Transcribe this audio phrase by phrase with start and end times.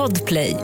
[0.00, 0.56] Podplay.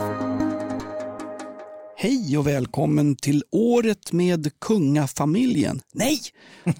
[1.97, 5.81] Hej och välkommen till året med kungafamiljen.
[5.93, 6.19] Nej,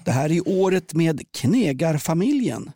[0.04, 2.70] det här är året med knegarfamiljen.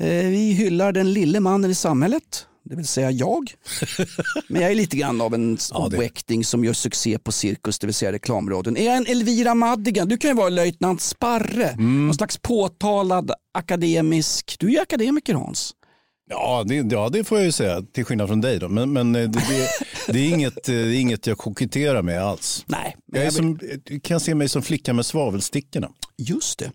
[0.00, 3.52] Eh, Vi hyllar den lille mannen i samhället, det vill säga jag.
[4.48, 7.86] Men jag är lite grann av en Ja, oäkting som gör succé på cirkus, det
[7.86, 8.76] vill säga reklamradion.
[8.76, 10.08] Är jag en Elvira Madigan?
[10.08, 12.06] Du kan ju vara löjtnant Sparre, Mm.
[12.06, 14.56] någon slags påtalad akademisk.
[14.58, 15.74] Du är ju akademiker Hans.
[16.32, 18.58] Ja det, ja, det får jag ju säga, till skillnad från dig.
[18.58, 18.68] Då.
[18.68, 19.68] Men, men eh, det, det,
[20.12, 22.64] det, är inget, eh, det är inget jag koketterar med alls.
[22.66, 25.90] Nej, Jag jag som, du kan se mig som flicka med svavelstickorna.
[26.18, 26.70] Just det.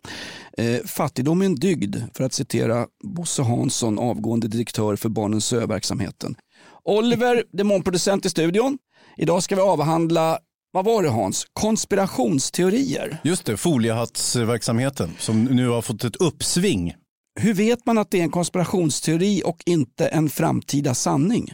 [0.63, 6.35] Eh, fattigdom är en dygd, för att citera Bosse Hansson, avgående direktör för Barnens ö-verksamheten.
[6.83, 8.77] Oliver, demonproducent i studion.
[9.17, 10.39] Idag ska vi avhandla,
[10.71, 11.45] vad var det Hans?
[11.53, 13.17] Konspirationsteorier.
[13.23, 16.93] Just det, foliehattsverksamheten som nu har fått ett uppsving.
[17.39, 21.53] Hur vet man att det är en konspirationsteori och inte en framtida sanning?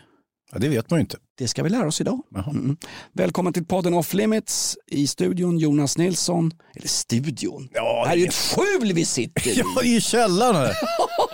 [0.51, 1.17] Ja, det vet man ju inte.
[1.37, 2.21] Det ska vi lära oss idag.
[2.47, 2.77] Mm.
[3.13, 4.77] Välkommen till podden Off Limits.
[4.87, 6.51] I studion Jonas Nilsson.
[6.75, 7.69] Eller studion.
[7.73, 9.63] Ja, det här är ju ett skjul vi sitter i.
[9.75, 10.73] Ja, i källaren.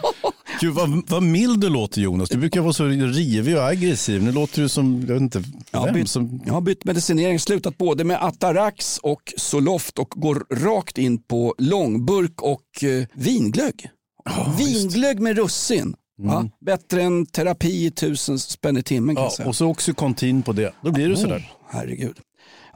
[0.62, 2.30] Gud, vad, vad mild du låter Jonas.
[2.30, 4.24] Du brukar vara så rivig och aggressiv.
[4.24, 6.42] Nu låter du som, jag vet inte, Jag har, vem bytt, som...
[6.46, 11.56] jag har bytt medicinering, slutat både med Atarax och Zoloft och går rakt in på
[11.58, 13.90] långburk och eh, vinglögg.
[14.58, 15.96] Vinglögg med russin.
[16.24, 19.50] Ja, bättre än terapi i tusen spänn i timmen kan Ja, jag säga.
[19.50, 20.74] och så Oxycontin på det.
[20.82, 21.52] Då blir det sådär.
[21.70, 22.18] Herregud.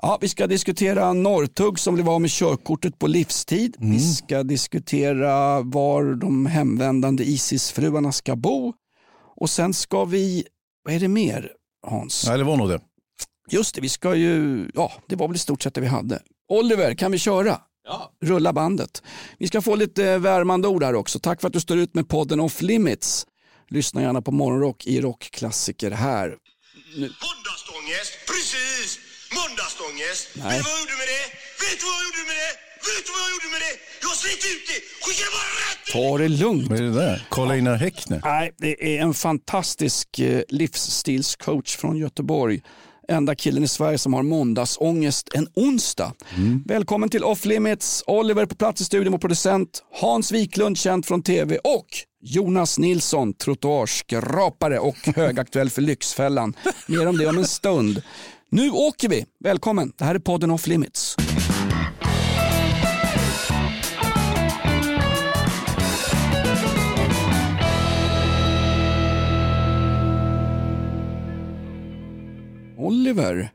[0.02, 3.78] Ja, vi ska diskutera Norrtugg som blev av med körkortet på livstid.
[3.80, 3.92] Mm.
[3.92, 8.74] Vi ska diskutera var de hemvändande Isis-fruarna ska bo.
[9.38, 10.44] Och sen ska vi,
[10.86, 11.52] vad är det mer
[11.88, 12.26] Hans?
[12.28, 12.80] Nej, det var nog det.
[13.52, 16.20] Just det, vi ska ju, ja det var väl i stort sett det vi hade.
[16.50, 17.58] Oliver, kan vi köra?
[17.86, 18.12] Ja.
[18.22, 19.04] Rulla bandet.
[19.40, 21.20] Vi ska få lite värmande ord här också.
[21.20, 23.26] Tack för att du står ut med podden Off Limits.
[23.70, 26.28] Lyssna gärna på Morgonrock i rockklassiker här.
[26.98, 29.00] Måndagsångest, precis!
[29.36, 30.28] Måndagsångest.
[30.36, 30.58] Nej.
[30.58, 31.26] Vet du vad jag gjorde med det?
[31.64, 32.54] Vet du vad jag gjorde med det?
[32.88, 33.76] Vet du vad jag gjorde med det?
[34.02, 34.80] Jag slet ut det!
[35.06, 35.82] Skickade bara rätt!
[35.94, 36.70] Ta det lugnt.
[36.70, 37.28] Vad är det där?
[37.30, 38.22] Karl-Einar Häckner.
[38.24, 42.62] Nej, det är en fantastisk eh, livsstilscoach från Göteborg.
[43.12, 46.14] Enda killen i Sverige som har måndagsångest en onsdag.
[46.66, 48.04] Välkommen till Off Limits.
[48.08, 49.84] Oliver på plats i studion och producent.
[50.02, 51.58] Hans Wiklund, känd från tv.
[51.58, 51.88] Och
[52.22, 56.54] Jonas Nilsson, trottoarskrapare och högaktuell för Lyxfällan.
[56.88, 58.02] Mer om det om en stund.
[58.50, 59.26] Nu åker vi.
[59.44, 59.94] Välkommen.
[59.98, 61.18] Det här är podden Off Limits.
[72.92, 73.52] Oliver,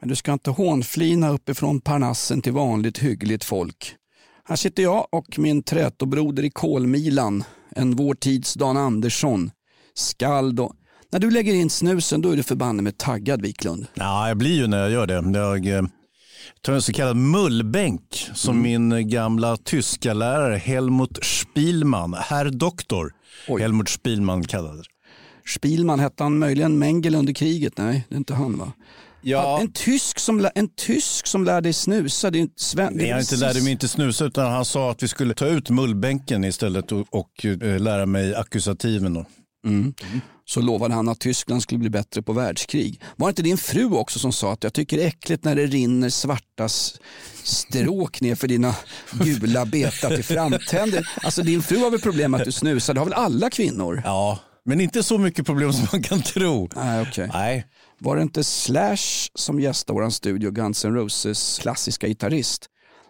[0.00, 3.94] men du ska inte hånflina uppifrån Parnassen till vanligt hyggligt folk.
[4.44, 7.44] Här sitter jag och min trätobroder i kolmilan,
[7.76, 9.50] en vår tids Dan Andersson,
[9.94, 10.72] skald och...
[11.12, 13.86] När du lägger in snusen då är du förbanne med taggad Wiklund.
[13.94, 15.38] Ja, jag blir ju när jag gör det.
[15.38, 15.82] Jag eh,
[16.60, 23.12] tar en så kallad mullbänk som min gamla tyska lärare Helmut Spielmann, herr doktor
[23.48, 23.62] Oj.
[23.62, 24.95] Helmut Spielmann kallade det.
[25.48, 27.78] Spielman hette han möjligen Mengel under kriget?
[27.78, 28.72] Nej, det är inte han va?
[29.20, 32.92] Ja, En, tysk som, en tysk som lär dig snusa, det är sven...
[32.92, 35.70] Nej, jag inte lärde mig inte snusa utan han sa att vi skulle ta ut
[35.70, 39.14] mullbänken istället och, och eh, lära mig akusativen.
[39.14, 39.24] Då.
[40.44, 43.00] så lovade han att Tyskland skulle bli bättre på världskrig.
[43.16, 45.56] Var det inte din fru också som sa att jag tycker det är äckligt när
[45.56, 46.68] det rinner svarta
[47.42, 48.74] stråk ner för dina
[49.12, 51.08] gula betar till framtänder?
[51.22, 54.02] Alltså din fru har väl problem med att du snusar, det har väl alla kvinnor?
[54.04, 56.68] Ja, men inte så mycket problem som man kan tro.
[56.76, 57.30] Nej, okej.
[57.32, 57.66] Nej,
[57.98, 62.66] Var det inte Slash som gästade vår studio, Guns N' Roses klassiska gitarrist?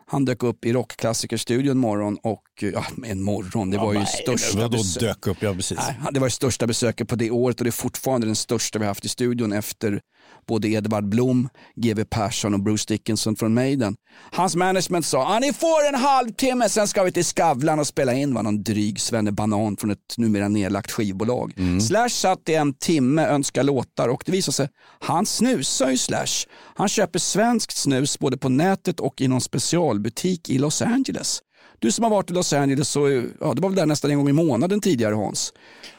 [0.09, 4.59] Han dök upp i rockklassikerstudion en morgon och, ja en morgon, det var ju största
[4.59, 5.37] vadå besök- dök upp?
[5.43, 5.79] Ja, precis.
[5.79, 8.79] Nej, det var det största besöket på det året och det är fortfarande den största
[8.79, 10.01] vi haft i studion efter
[10.47, 13.97] både Edvard Blom, GW Persson och Bruce Dickinson från Maiden.
[14.33, 18.15] Hans management sa ah, ni får en halvtimme sen ska vi till Skavlan och spela
[18.15, 18.99] in var någon dryg
[19.33, 21.55] Banan från ett numera nedlagt skivbolag.
[21.89, 24.69] Slash satt i en timme önska låtar och det visade sig
[25.01, 26.47] han snusar ju Slash.
[26.75, 31.43] Han köper svenskt snus både på nätet och i någon specialbutik i Los Angeles.
[31.79, 33.09] Du som har varit i Los Angeles, så,
[33.41, 35.53] ja, det var väl där nästan en gång i månaden tidigare Hans.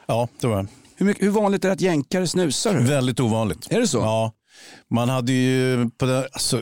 [0.06, 0.68] Ja, det var det.
[0.95, 2.74] Hur, mycket, hur vanligt är det att jänkare snusar?
[2.74, 3.68] Väldigt ovanligt.
[3.69, 3.98] Är det så?
[3.98, 4.31] Ja.
[4.89, 6.62] Man hade ju på det, alltså,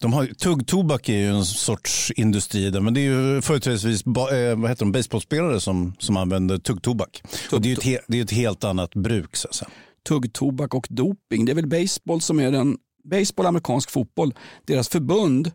[0.00, 3.04] de har, tuggtobak är ju en sorts industri där, men det är
[3.34, 4.12] ju företrädesvis eh,
[4.56, 7.22] vad heter de, baseballspelare som, som använder tuggtobak.
[7.52, 9.36] Och det är ett, he- det är ett helt annat bruk.
[9.36, 9.62] Så att.
[10.08, 11.44] Tuggtobak och doping.
[11.44, 12.76] Det är väl baseball som är den,
[13.10, 14.34] baseball amerikansk fotboll.
[14.66, 15.52] Deras förbund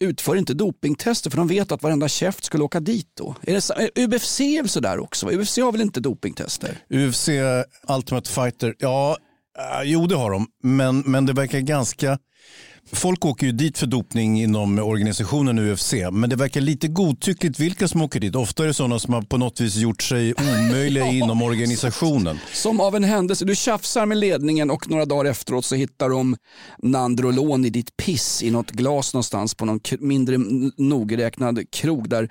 [0.00, 3.34] utför inte dopingtester för de vet att varenda käft skulle åka dit då.
[3.42, 5.26] Är det UFC är väl sådär också?
[5.30, 6.78] UFC har väl inte dopingtester?
[6.90, 7.28] UFC
[7.88, 9.16] Ultimate Fighter, ja
[9.58, 10.46] Uh, jo, det har de.
[10.62, 12.18] Men, men det verkar ganska...
[12.92, 17.88] Folk åker ju dit för dopning inom organisationen UFC, men det verkar lite godtyckligt vilka
[17.88, 18.36] som åker dit.
[18.36, 22.38] Ofta är det sådana som har på något vis gjort sig omöjliga inom organisationen.
[22.52, 26.36] Som av en händelse, du tjafsar med ledningen och några dagar efteråt så hittar de
[26.82, 30.38] Nandrolon i ditt piss i något glas någonstans på någon mindre
[30.76, 32.28] nogräknad krog där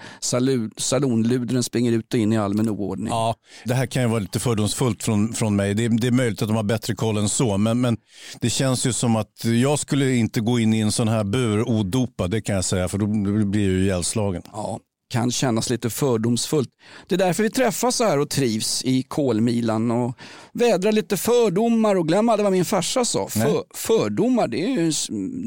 [0.77, 3.07] salonludren springer ut och in i allmän oordning.
[3.07, 5.73] Ja, det här kan ju vara lite fördomsfullt från, från mig.
[5.73, 7.97] Det är, det är möjligt att de har bättre koll än så, men, men
[8.41, 11.69] det känns ju som att jag skulle inte gå in i en sån här bur
[11.69, 13.05] odopad, det kan jag säga, för då
[13.45, 14.41] blir jag ju ihjälslagen.
[14.51, 14.79] Ja,
[15.11, 16.69] kan kännas lite fördomsfullt.
[17.07, 20.17] Det är därför vi träffas så här och trivs i kolmilan och
[20.53, 23.27] vädrar lite fördomar och glöm aldrig vad min farsa sa.
[23.27, 24.93] För, fördomar det är,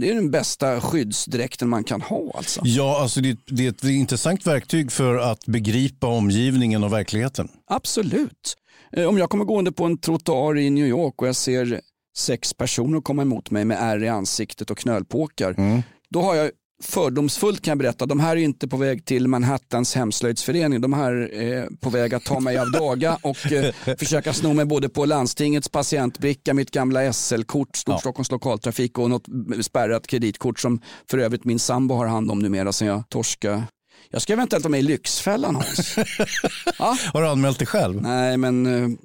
[0.01, 2.33] det är den bästa skyddsdräkten man kan ha.
[2.35, 2.61] Alltså.
[2.65, 7.49] Ja, alltså det, det är ett intressant verktyg för att begripa omgivningen och verkligheten.
[7.71, 8.57] Absolut.
[8.93, 11.81] Eh, om jag kommer gående på en trottoar i New York och jag ser
[12.17, 15.55] sex personer komma emot mig med ärr i ansiktet och knölpåkar.
[15.59, 15.83] Mm.
[16.11, 16.51] Då har jag
[16.83, 20.81] fördomsfullt kan jag berätta, de här är inte på väg till Manhattans hemslöjdsförening.
[20.81, 24.65] De här är på väg att ta mig av daga och eh, försöka sno mig
[24.65, 28.35] både på landstingets patientbricka, mitt gamla SL-kort, Storstockholms ja.
[28.35, 29.27] lokaltrafik och något
[29.63, 30.81] spärrat kreditkort som
[31.11, 33.63] för övrigt min sambo har hand om numera sen jag torskade
[34.11, 35.97] jag ska eventuellt vara med i Lyxfällan Hans.
[36.79, 36.97] ja?
[37.13, 38.03] Har du anmält dig själv?
[38.03, 38.99] Nej, men eh,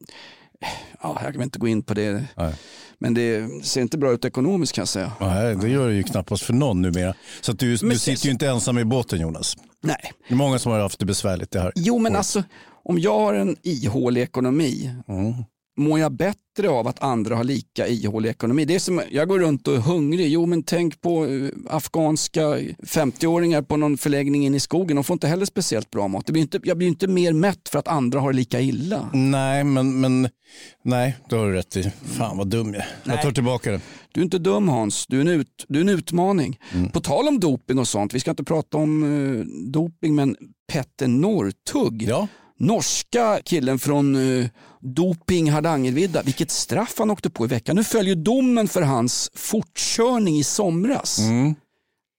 [1.01, 2.23] ja, jag vill inte gå in på det.
[2.37, 2.53] Nej.
[2.97, 5.11] Men det ser inte bra ut ekonomiskt kan jag säga.
[5.19, 7.13] Nej, det gör det ju knappast för någon numera.
[7.41, 9.57] Så du, du sitter ju inte ensam i båten Jonas.
[9.81, 10.11] Nej.
[10.27, 11.71] Det är många som har haft det besvärligt det här.
[11.75, 12.17] Jo, men året.
[12.17, 12.43] alltså
[12.83, 15.33] om jag har en ihålig ekonomi mm
[15.79, 18.65] mår jag bättre av att andra har lika ihålig ekonomi?
[18.65, 20.27] Det är som, jag går runt och är hungrig.
[20.27, 24.95] Jo, men tänk på uh, afghanska 50-åringar på någon förläggning in i skogen.
[24.95, 26.25] De får inte heller speciellt bra mat.
[26.25, 29.09] Det blir inte, jag blir inte mer mätt för att andra har det lika illa.
[29.13, 30.29] Nej, men, men
[30.83, 31.91] nej, det har du rätt i.
[32.17, 32.87] Fan vad dum jag är.
[33.03, 33.81] Jag tar tillbaka det.
[34.11, 36.59] Du är inte dum Hans, du är en, ut, du är en utmaning.
[36.73, 36.89] Mm.
[36.89, 40.35] På tal om doping och sånt, vi ska inte prata om uh, doping, men
[40.71, 42.01] Petter Northug.
[42.01, 42.27] Ja
[42.59, 44.47] norska killen från uh,
[44.81, 47.75] Doping Hardangervidda, vilket straff han åkte på i veckan.
[47.75, 51.19] Nu följer domen för hans fortkörning i somras.
[51.19, 51.55] Mm.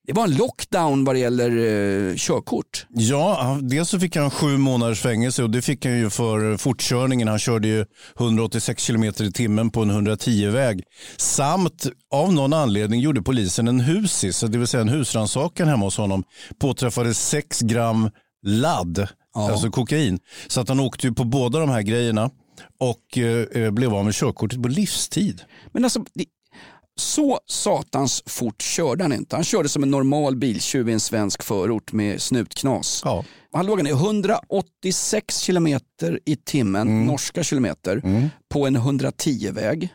[0.06, 2.86] Det var en lockdown vad det gäller uh, körkort.
[2.88, 7.28] Ja, dels så fick han sju månaders fängelse och det fick han ju för fortkörningen.
[7.28, 7.84] Han körde ju
[8.18, 10.82] 186 km i timmen på en 110-väg.
[11.16, 15.96] Samt av någon anledning gjorde polisen en husis, det vill säga en husrannsakan hemma hos
[15.96, 16.24] honom.
[16.60, 18.10] Påträffade 6 gram
[18.42, 19.50] ladd ja.
[19.50, 20.18] alltså kokain.
[20.48, 22.30] Så att han åkte ju på båda de här grejerna
[22.78, 25.42] och eh, eh blev av med körkortet på livstid.
[25.72, 26.04] Men alltså,
[26.96, 29.36] så satans fort körde han inte.
[29.36, 33.02] Han körde som en normal biltjuv i en svensk förort med snutknas.
[33.04, 33.24] Ja.
[33.52, 37.06] Han låg ner 186 kilometer i timmen, mm.
[37.06, 38.28] norska kilometer, mm.
[38.48, 39.88] på en 110-väg.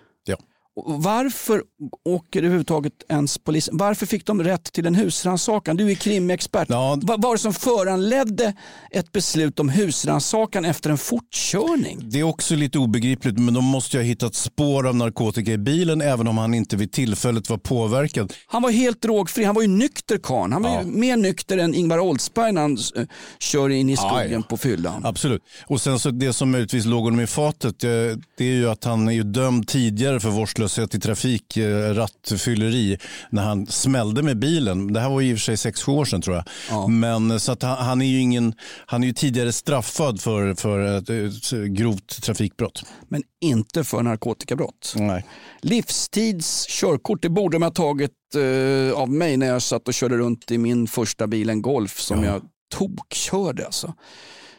[0.84, 1.64] Varför
[2.06, 3.78] åker överhuvudtaget ens polisen?
[3.78, 5.78] Varför fick de rätt till en husrannsakan?
[5.78, 6.68] Du är krimexpert.
[6.70, 7.00] Ja.
[7.02, 8.54] Vad var det som föranledde
[8.92, 12.00] ett beslut om husrannsakan efter en fortkörning?
[12.02, 15.58] Det är också lite obegripligt, men de måste ju ha hittat spår av narkotika i
[15.58, 18.34] bilen även om han inte vid tillfället var påverkad.
[18.48, 19.44] Han var helt drogfri.
[19.44, 20.54] Han var ju nykter karn.
[20.54, 20.84] Han var ja.
[20.84, 23.06] mer nykter än Ingvar Oldsberg när han uh,
[23.40, 25.06] kör in i skogen ja, på fyllan.
[25.06, 25.42] Absolut.
[25.68, 28.84] Och sen så det som möjligtvis låg honom i fatet, det, det är ju att
[28.84, 32.98] han är ju dömd tidigare för vårdslöshet vårdslöshet i trafik, eh, rattfylleri,
[33.30, 34.94] när han smällde med bilen.
[34.94, 36.46] Det här var i och för sig sex, sju år sedan tror jag.
[36.70, 36.88] Ja.
[36.88, 38.54] Men eh, så att han, han, är ju ingen,
[38.86, 42.84] han är ju tidigare straffad för, för ett, ett grovt trafikbrott.
[43.08, 44.94] Men inte för narkotikabrott.
[44.96, 45.26] Nej.
[45.62, 50.18] Livstids körkort, det borde man ha tagit eh, av mig när jag satt och körde
[50.18, 52.32] runt i min första bil, en Golf, som ja.
[52.32, 52.42] jag
[52.74, 53.66] tokkörde.
[53.66, 53.94] Alltså.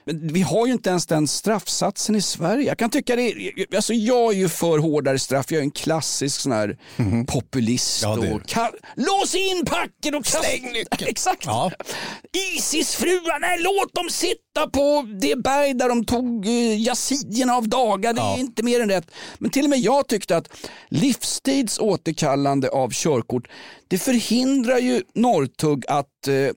[0.06, 2.66] Men vi har ju inte ens den straffsatsen i Sverige.
[2.66, 3.34] Jag kan tycka det,
[3.76, 5.46] alltså jag är ju för hårdare straff.
[5.50, 7.26] Jag är en klassisk sån här mm.
[7.26, 8.02] populist.
[8.02, 8.40] Ja, och
[8.96, 11.08] lås in packen och släng nyckeln.
[11.10, 11.46] Exakt.
[11.46, 11.70] Ja.
[12.32, 18.12] Isis-fruar, nej låt dem sitta på det berg där de tog uh, yazidierna av dagar.
[18.12, 18.38] Det är ja.
[18.38, 19.10] inte mer än rätt.
[19.38, 20.48] Men till och med jag tyckte att
[20.88, 23.48] livstids återkallande av körkort
[23.88, 26.50] det förhindrar ju Norrtugg att uh,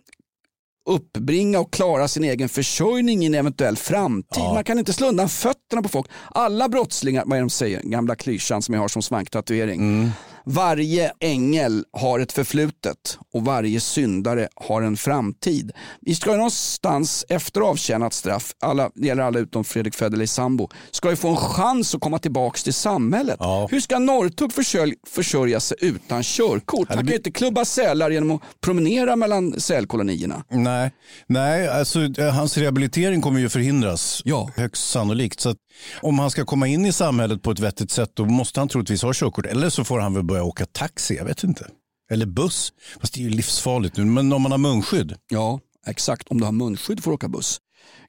[0.90, 4.44] uppbringa och klara sin egen försörjning i en eventuell framtid.
[4.44, 4.54] Ja.
[4.54, 6.08] Man kan inte slå undan fötterna på folk.
[6.32, 9.80] Alla brottslingar, vad är de säger, gamla klyschan som jag har som svanktatuering.
[9.80, 10.10] Mm.
[10.52, 15.72] Varje ängel har ett förflutet och varje syndare har en framtid.
[16.02, 20.70] Vi ska ju någonstans efter avtjänat straff, alla, det gäller alla utom Fredrik Federley sambo,
[20.92, 23.36] ska ju få en chans att komma tillbaka till samhället.
[23.40, 23.68] Ja.
[23.72, 26.88] Hur ska Norrtugg försörj, försörja sig utan körkort?
[26.90, 30.44] Han kan ju inte klubba sälar genom att promenera mellan sälkolonierna.
[30.50, 30.92] Nej,
[31.28, 34.22] nej alltså, eh, hans rehabilitering kommer ju förhindras.
[34.26, 34.50] Ja.
[34.56, 35.40] Högst sannolikt.
[35.40, 35.56] Så
[36.02, 39.02] om han ska komma in i samhället på ett vettigt sätt då måste han troligtvis
[39.02, 39.46] ha körkort.
[39.46, 41.68] Eller så får han väl börja åka taxi, jag vet inte.
[42.12, 42.74] Eller buss.
[43.00, 44.06] Fast det är ju livsfarligt nu.
[44.06, 45.16] Men om man har munskydd.
[45.30, 46.28] Ja, exakt.
[46.28, 47.62] Om du har munskydd får du åka buss.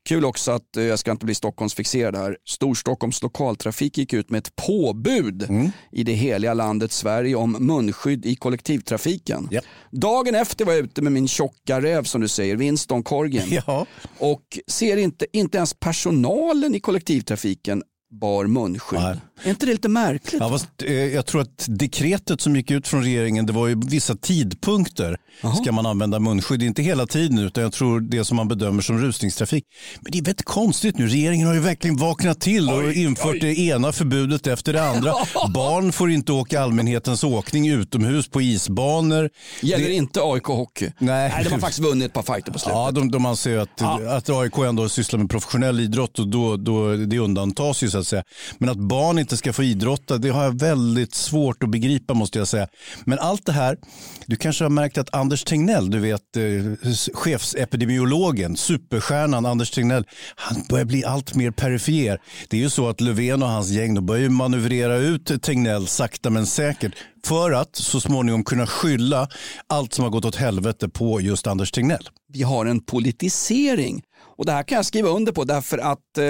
[0.08, 4.38] Kul också att, eh, jag ska inte bli Stockholmsfixerad här, Storstockholms lokaltrafik gick ut med
[4.38, 5.48] ett påbud
[5.92, 9.48] i det heliga landet Sverige om munskydd i kollektivtrafiken.
[9.50, 9.64] Japp.
[9.90, 13.48] Dagen efter var jag ute med min tjocka räv som du säger, Winston Korgen.
[13.66, 13.86] Ja.
[14.18, 17.82] Och ser inte, inte ens personalen i kollektivtrafiken
[18.20, 19.00] bar munskydd.
[19.00, 19.16] Nej.
[19.44, 20.40] Är inte det lite märkligt?
[20.40, 23.80] Ja, fast, eh, jag tror att dekretet som gick ut från regeringen, det var ju
[23.86, 25.16] vissa tidpunkter
[25.62, 26.62] ska man använda munskydd.
[26.62, 29.64] Inte hela tiden, utan jag tror det som man bedömer som rusningstrafik.
[30.00, 31.06] Men det är väldigt konstigt nu.
[31.08, 35.12] Regeringen har ju verkligen vaknat till och infört det ena förbudet efter det andra.
[35.54, 39.30] Barn får inte åka allmänhetens åkning utomhus på isbanor.
[39.62, 40.90] Gäller det- inte AIK Hockey?
[40.98, 41.32] Nej.
[41.34, 42.76] Nej, de har faktiskt vunnit ett par fighter på slutet.
[42.76, 44.00] Ja, de, de anser att, Ja.
[44.16, 48.06] att AIK ändå sysslar med professionell idrott och då, då det undantas ju så att
[48.06, 48.22] säga.
[48.58, 52.38] Men att barn inte ska få idrotta, det har jag väldigt svårt att begripa måste
[52.38, 52.68] jag säga.
[53.04, 53.78] Men allt det här,
[54.26, 60.04] du kanske har märkt att Anders Tegnell, du vet eh, chefsepidemiologen, superstjärnan Anders Tegnell,
[60.36, 62.20] han börjar bli allt mer perifer.
[62.48, 65.86] Det är ju så att Löfven och hans gäng, de börjar ju manövrera ut Tegnell
[65.86, 66.92] sakta men säkert
[67.24, 69.28] för att så småningom kunna skylla
[69.66, 72.08] allt som har gått åt helvete på just Anders Tegnell.
[72.32, 74.02] vi har en politisering.
[74.40, 76.24] Och det här kan jag skriva under på därför att eh,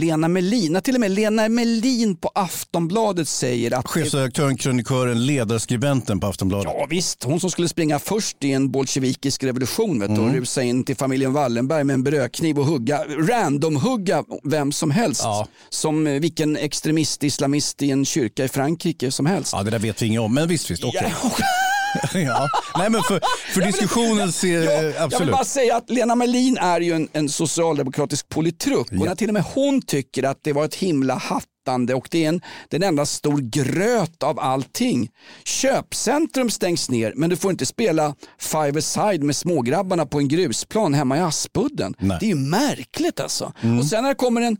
[0.00, 6.26] Lena Melin, till och med Lena Melin på Aftonbladet säger att Chefredaktören, krönikören, ledarskribenten på
[6.26, 6.72] Aftonbladet.
[6.76, 10.62] Ja visst, hon som skulle springa först i en bolsjevikisk revolution vet du, och rusa
[10.62, 15.20] in till familjen Wallenberg med en brödkniv och hugga, random-hugga vem som helst.
[15.24, 15.46] Ja.
[15.68, 19.52] Som eh, vilken extremist, islamist i en kyrka i Frankrike som helst.
[19.52, 21.14] Ja, det där vet vi inget om, men visst, visst, okej.
[21.22, 21.30] Ja,
[22.14, 22.48] Ja.
[22.78, 23.20] Nej, men för,
[23.54, 25.32] för diskussionen ser, Ja, eh, jag vill absolut.
[25.32, 29.34] bara säga att Lena Melin är ju en, en socialdemokratisk politruk och när till och
[29.34, 32.80] med hon tycker att det var ett himla hattande och det är en, det är
[32.82, 35.08] en enda stor gröt av allting.
[35.44, 40.94] Köpcentrum stängs ner men du får inte spela five aside med smågrabbarna på en grusplan
[40.94, 41.94] hemma i Aspudden.
[41.98, 42.16] Nej.
[42.20, 43.52] Det är ju märkligt alltså.
[43.80, 44.56] Och sen när det kommer en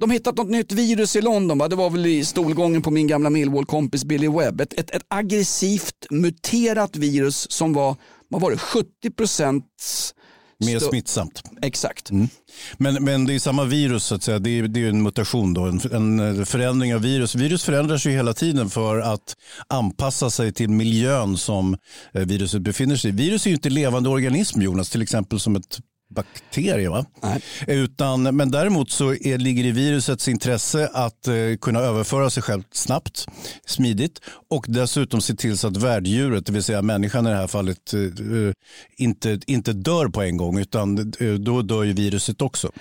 [0.00, 1.68] de hittat något nytt virus i London, va?
[1.68, 4.60] det var väl i stolgången på min gamla Millwall-kompis Billy Webb.
[4.60, 7.96] Ett, ett, ett aggressivt muterat virus som var,
[8.28, 9.64] vad var det, 70 procent
[10.64, 11.42] Mer smittsamt.
[11.62, 12.10] Exakt.
[12.76, 14.38] Men, men det är samma virus, så att säga.
[14.38, 15.80] Det är, det är en mutation, då, en,
[16.20, 17.34] en förändring av virus.
[17.34, 19.36] Virus förändras ju hela tiden för att
[19.68, 21.76] anpassa sig till miljön som
[22.12, 23.12] eh, viruset befinner sig i.
[23.12, 25.78] Virus är ju inte levande organism, Jonas, till exempel som ett
[26.10, 26.88] bakterie.
[26.88, 27.06] Va?
[27.22, 27.42] Nej.
[27.66, 32.42] Utan, men däremot så är, ligger det i virusets intresse att eh, kunna överföra sig
[32.42, 33.26] själv snabbt,
[33.66, 37.46] smidigt och dessutom se till så att värddjuret, det vill säga människan i det här
[37.46, 38.52] fallet, eh, eh,
[38.96, 42.72] inte, inte dör på en gång utan eh, då dör ju viruset också.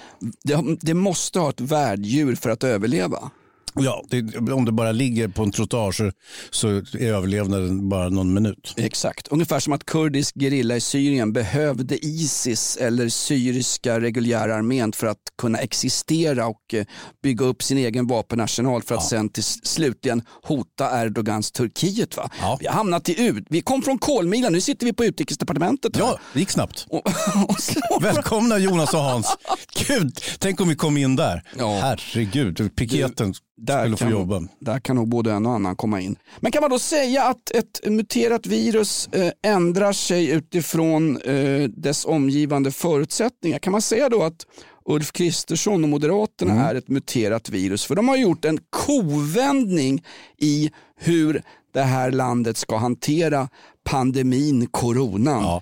[0.43, 3.31] Det, det måste ha ett värddjur för att överleva.
[3.75, 6.11] Ja, det, om det bara ligger på en trottoar så,
[6.49, 8.73] så är överlevnaden bara någon minut.
[8.77, 15.07] Exakt, ungefär som att kurdisk gerilla i Syrien behövde Isis eller syriska reguljära armén för
[15.07, 16.85] att kunna existera och eh,
[17.23, 22.17] bygga upp sin egen vapenarsenal för att sen till slutligen hota Erdogans Turkiet.
[22.17, 22.29] Va?
[22.41, 22.57] Ja.
[22.61, 23.45] Vi har hamnat i ut.
[23.49, 25.95] Vi kom från kolmilen, nu sitter vi på utrikesdepartementet.
[25.95, 26.03] här.
[26.03, 26.85] Ja, det gick snabbt.
[26.89, 27.07] Och,
[27.95, 29.37] och Välkomna Jonas och Hans.
[29.87, 31.43] Gud, tänk om vi kom in där.
[31.57, 31.79] Ja.
[31.81, 34.41] Herregud, piketen Där skulle få kan, jobba.
[34.59, 36.15] där kan nog både en och annan komma in.
[36.39, 42.05] Men kan man då säga att ett muterat virus eh, ändrar sig utifrån eh, dess
[42.05, 43.59] omgivande förutsättningar?
[43.59, 44.45] Kan man säga då att
[44.85, 46.65] Ulf Kristersson och Moderaterna Mm.
[46.65, 47.85] är ett muterat virus?
[47.85, 50.03] För de har gjort en kovändning
[50.37, 51.41] i hur
[51.73, 53.49] det här landet ska hantera
[53.83, 55.43] pandemin coronan.
[55.43, 55.61] Ja.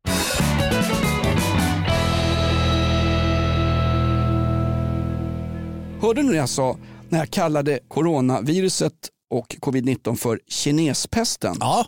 [6.01, 6.77] Hörde ni när jag sa,
[7.09, 8.93] när jag kallade coronaviruset
[9.29, 11.55] och covid-19 för kinespesten?
[11.59, 11.85] Ja.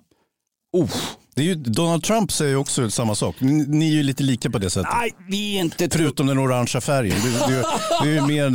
[0.74, 0.92] Oh.
[1.36, 3.36] Det är ju, Donald Trump säger ju också samma sak.
[3.40, 4.90] Ni, ni är ju lite lika på det sättet.
[4.94, 5.90] Nej, vi är inte...
[5.92, 7.16] Förutom den orangea färgen.
[7.24, 7.66] Det, det,
[8.04, 8.50] det är ju mer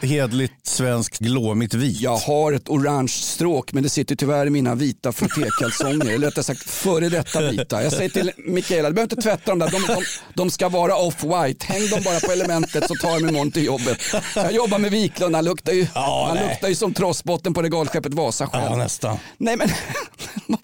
[0.00, 2.00] det hedligt svenskt glåmigt vit.
[2.00, 6.06] Jag har ett orange stråk men det sitter tyvärr i mina vita frottékalsonger.
[6.14, 7.82] Eller rättare sagt före detta vita.
[7.82, 9.70] Jag säger till Mikaela, du behöver inte tvätta dem där.
[9.70, 10.02] De, de,
[10.34, 11.64] de ska vara off-white.
[11.64, 13.98] Häng dem bara på elementet så tar jag mig imorgon till jobbet.
[14.34, 16.48] Jag jobbar med Wiklund, han luktar ju, Ja, han nej.
[16.48, 18.64] luktar ju som trossbotten på regalskeppet Vasa själv.
[18.70, 19.18] Ja, nästan.
[19.38, 19.68] Nej men,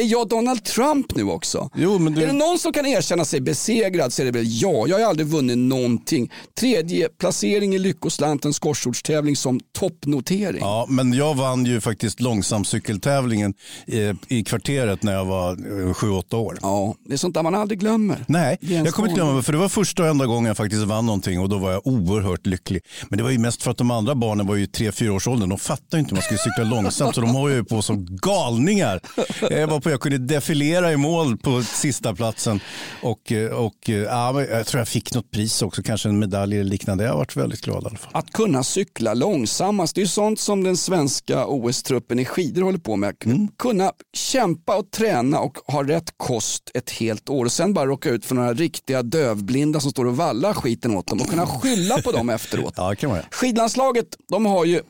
[0.00, 1.70] är jag Donald Trump nu också?
[1.74, 4.60] Jo, men du- Är det någon som kan erkänna sig besegrad så är det väl
[4.62, 4.88] jag.
[4.88, 6.32] Jag har aldrig vunnit någonting.
[6.60, 10.60] Tredje placering i Lyckoslantens korsordstävling som toppnotering.
[10.60, 13.54] Ja, men jag vann ju faktiskt långsamcykeltävlingen
[13.86, 16.58] i, i kvarteret när jag var 7-8 år.
[16.62, 18.24] Ja, det är sånt där man aldrig glömmer.
[18.28, 21.06] Nej, jag kommer inte glömma för det var första och enda gången jag faktiskt vann
[21.06, 22.82] någonting och då var jag oerhört lycklig.
[23.08, 25.48] Men det var ju mest för att de andra barnen var ju 3-4 års åldern.
[25.48, 28.06] De fattade ju inte hur man skulle cykla långsamt så de har ju på som
[28.16, 29.00] galningar.
[29.50, 32.60] Jag var på, jag kunde defilera i mål på sista platsen
[33.02, 36.70] och, och ja, men jag tror jag fick något pris också, kanske en medalj eller
[36.70, 37.04] liknande.
[37.04, 38.10] Jag har varit väldigt glad i alla fall.
[38.14, 42.78] Att kunna cykla långsammast, det är ju sånt som den svenska OS-truppen i skidor håller
[42.78, 43.10] på med.
[43.10, 43.48] Att Mm.
[43.58, 48.10] Kunna kämpa och träna och ha rätt kost ett helt år och sen bara råka
[48.10, 52.02] ut för några riktiga dövblinda som står och vallar skiten åt dem och kunna skylla
[52.02, 52.74] på dem efteråt.
[52.76, 53.28] Ja, kan man göra.
[53.30, 54.80] Skidlandslaget, de har ju,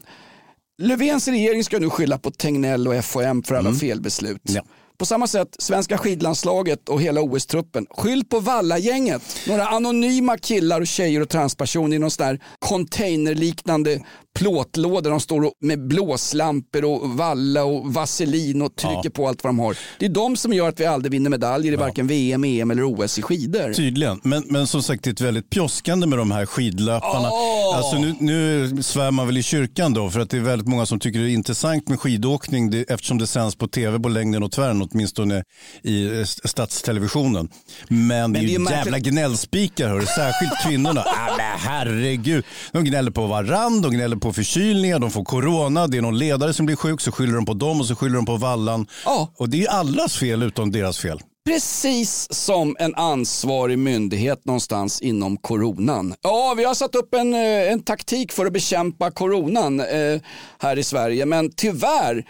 [0.83, 4.43] Löfvens regering ska nu skylla på Tegnell och FHM för alla felbeslut.
[4.43, 4.63] Ja.
[5.01, 9.23] På samma sätt, svenska skidlandslaget och hela OS-truppen, skyll på Valla-gänget.
[9.49, 14.01] Några anonyma killar och tjejer och transpersoner i någon sån där containerliknande
[14.39, 15.11] plåtlåda.
[15.11, 19.77] De står med blåslampor och valla och vaselin och trycker på allt vad de har.
[19.99, 22.83] Det är de som gör att vi aldrig vinner medaljer i varken VM, EM eller
[22.93, 23.73] OS i skidor.
[23.73, 27.29] Tydligen, men, men som sagt det är ett väldigt pjoskande med de här skidlöparna.
[27.75, 30.87] Alltså nu, nu svär man väl i kyrkan då för att det är väldigt många
[30.87, 34.43] som tycker det är intressant med skidåkning det, eftersom det sänds på tv på längden
[34.43, 35.45] och tvären åtminstone
[35.83, 37.49] i eh, statstelevisionen.
[37.89, 41.01] Men, det är det ju är märkligt- jävla gnällspikar hörru, särskilt kvinnorna.
[41.07, 45.97] ah, men herregud, de gnäller på varann, de gnäller på förkylningar, de får corona, det
[45.97, 48.27] är någon ledare som blir sjuk så skyller de på dem och så skyller de
[48.27, 48.87] på vallan.
[49.05, 49.33] Ja.
[49.37, 51.21] Och det är allas fel utom deras fel.
[51.51, 56.15] Precis som en ansvarig myndighet någonstans inom coronan.
[56.23, 60.21] Ja, vi har satt upp en, eh, en taktik för att bekämpa coronan eh,
[60.59, 61.27] här i Sverige.
[61.27, 62.25] Men tyvärr,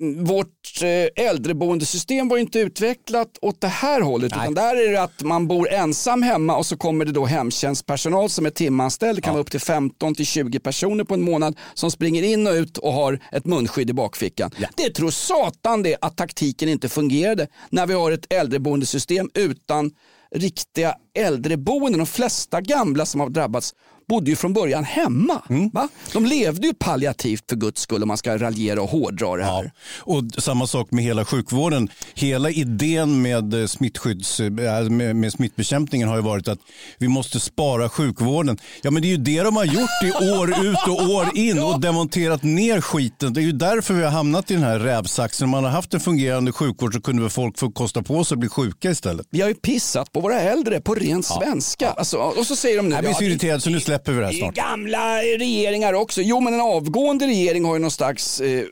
[0.00, 4.32] mm, vårt eh, äldreboendesystem var inte utvecklat åt det här hållet.
[4.32, 8.30] Utan där är det att man bor ensam hemma och så kommer det då hemtjänstpersonal
[8.30, 9.18] som är timanställd.
[9.18, 12.46] Det kan vara upp till 15 till 20 personer på en månad som springer in
[12.46, 14.50] och ut och har ett munskydd i bakfickan.
[14.76, 18.26] Det tror satan det att taktiken inte fungerade när vi har ett
[18.64, 19.90] äldreboendesystem utan
[20.34, 21.98] riktiga äldreboenden.
[21.98, 23.74] De flesta gamla som har drabbats
[24.08, 25.42] bodde ju från början hemma.
[25.50, 25.70] Mm.
[25.72, 25.88] Va?
[26.12, 29.64] De levde ju palliativt för guds skull om man ska raljera och hårdra det här.
[29.64, 29.70] Ja.
[29.98, 31.88] Och samma sak med hela sjukvården.
[32.14, 34.50] Hela idén med, eh, smittskydds, äh,
[34.90, 36.58] med, med smittbekämpningen har ju varit att
[36.98, 38.58] vi måste spara sjukvården.
[38.82, 41.58] Ja men det är ju det de har gjort i år ut och år in
[41.58, 43.32] och demonterat ner skiten.
[43.32, 45.44] Det är ju därför vi har hamnat i den här rävsaxen.
[45.44, 48.34] Om man har haft en fungerande sjukvård så kunde väl folk få kosta på sig
[48.34, 49.26] att bli sjuka istället.
[49.30, 51.90] Vi har ju pissat på våra äldre på ren svenska.
[51.90, 52.94] Alltså, och så säger de nu...
[52.94, 54.54] Jag blir så ja, irriterad så nu släpper vi det här snart.
[54.54, 56.22] gamla regeringar också.
[56.22, 58.64] Jo, men en avgående regering har ju någon slags, eh,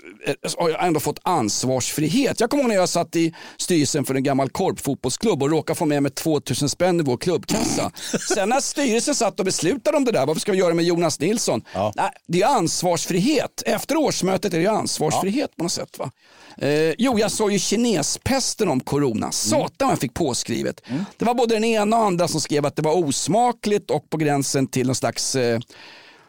[0.58, 2.40] har ändå fått ansvarsfrihet.
[2.40, 5.84] Jag kommer ihåg när jag satt i styrelsen för en gammal korpfotbollsklubb och råkade få
[5.84, 7.90] med mig 2000 spänn i vår klubbkassa.
[8.34, 11.20] Sen när styrelsen satt och beslutade om det där, vad ska vi göra med Jonas
[11.20, 11.62] Nilsson?
[11.74, 11.92] Ja.
[11.96, 13.62] Nej, det är ansvarsfrihet.
[13.66, 15.98] Efter årsmötet är det ansvarsfrihet på något sätt.
[15.98, 16.10] Va?
[16.58, 19.32] Eh, jo, jag sa ju kinespesten om corona.
[19.32, 20.80] Satan vad jag fick påskrivet.
[21.16, 24.16] Det var både den ena och andra som skrev att det var osmakligt och på
[24.16, 25.58] gränsen till någon slags eh,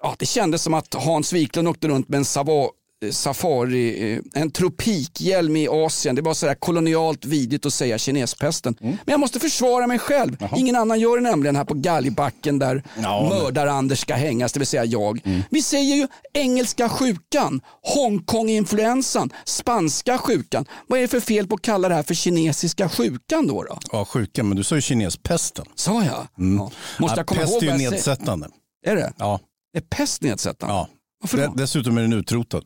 [0.01, 2.25] ja, det kändes som att Hans Wiklund åkte runt med en
[3.05, 6.15] eh, safari, eh, en tropikhjälm i Asien.
[6.15, 8.75] Det var sådär kolonialt vidigt att säga kinespesten.
[8.79, 10.37] Men jag måste försvara mig själv.
[10.55, 14.67] Ingen annan gör det nämligen här på galgbacken där Ja, mördar-Anders ska hängas, det vill
[14.67, 15.43] säga jag.
[15.49, 20.65] Vi säger ju engelska sjukan, Hongkong-influensan, spanska sjukan.
[20.87, 23.63] Vad är det för fel på att kalla det här för kinesiska sjukan då?
[23.63, 23.79] då?
[23.91, 25.65] Ja, sjuka, men du sa ju kinespesten.
[25.75, 26.05] Sa jag?
[26.13, 26.27] Ja.
[26.35, 28.47] Måste Ja, jag komma pest ihåg är ju nedsättande.
[28.85, 29.13] Är det?
[29.17, 29.39] Ja,
[29.77, 30.75] Är pest nedsättande?
[30.75, 30.89] ja.
[31.21, 31.53] Varför då?
[31.57, 32.63] Dessutom är den utrotad.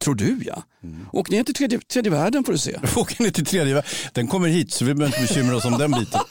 [0.00, 0.62] Tror du ja.
[0.82, 1.06] Mm.
[1.12, 2.78] Åk ner till tredje, tredje världen får du se.
[2.96, 3.90] Åker ner till tredje världen.
[4.12, 6.20] Den kommer hit så vi behöver inte bekymra oss om den biten.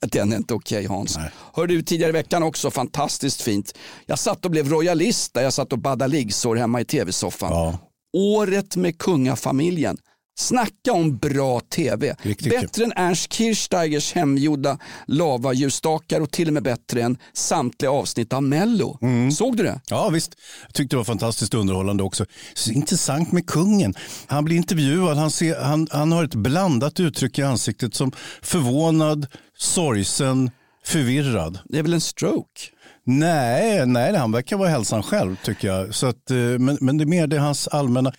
[0.00, 1.18] Den är inte okej Hans.
[1.54, 3.74] Hör du tidigare i veckan också, fantastiskt fint.
[4.06, 7.52] Jag satt och blev royalist där jag satt och baddade liggsår hemma i tv-soffan.
[7.52, 7.78] Ja.
[8.12, 9.96] Året med kungafamiljen.
[10.40, 12.16] Snacka om bra tv.
[12.22, 18.32] Riktigt bättre än Ernst Kirchsteigers hemgjorda lavajustakar och till och med bättre än samtliga avsnitt
[18.32, 18.98] av Mello.
[19.02, 19.32] Mm.
[19.32, 19.80] Såg du det?
[19.88, 20.34] Ja visst,
[20.66, 22.24] jag tyckte det var fantastiskt underhållande också.
[22.54, 23.94] Så intressant med kungen.
[24.26, 29.26] Han blir intervjuad, han, ser, han, han har ett blandat uttryck i ansiktet som förvånad,
[29.58, 30.50] sorgsen,
[30.84, 31.58] förvirrad.
[31.64, 32.60] Det är väl en stroke?
[33.04, 35.94] Nej, nej han verkar vara hälsan själv tycker jag.
[35.94, 38.12] Så att, eh, men, men det är mer det hans allmänna...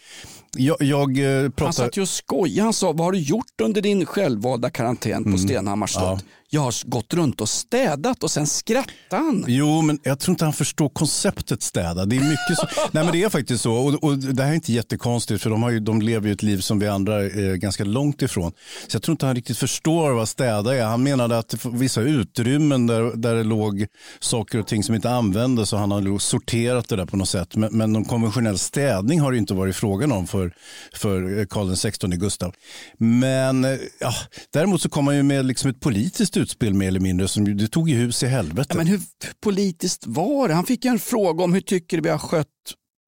[0.57, 1.71] Jag, jag eh, Han pratar...
[1.71, 2.61] satt ju och skojade.
[2.61, 6.03] Han sa, vad har du gjort under din självvalda karantän på Stenhammars slott?
[6.03, 6.19] Mm.
[6.19, 6.40] Ja.
[6.53, 9.45] Jag har gått runt och städat och sen skrattade han.
[9.47, 12.05] Jo, men jag tror inte han förstår konceptet städa.
[12.05, 12.67] Det är mycket så.
[12.91, 13.73] Nej, men det är faktiskt så.
[13.73, 16.43] Och, och det här är inte jättekonstigt för de, har ju, de lever ju ett
[16.43, 18.51] liv som vi andra är ganska långt ifrån.
[18.87, 20.83] Så jag tror inte han riktigt förstår vad städa är.
[20.83, 23.85] Han menade att vissa utrymmen där, där det låg
[24.19, 27.55] saker och ting som inte användes och han har sorterat det där på något sätt.
[27.55, 30.53] Men, men någon konventionell städning har det inte varit frågan om för,
[30.93, 32.53] för Karl XVI Gustav.
[32.97, 34.13] Men eh, ja,
[34.53, 37.27] däremot så kom han ju med liksom ett politiskt utspel mer eller mindre.
[37.27, 38.67] Som, det tog ju hus i helvete.
[38.69, 39.01] Ja, men hur
[39.43, 40.53] politiskt var det?
[40.53, 42.47] Han fick en fråga om hur tycker du vi har skött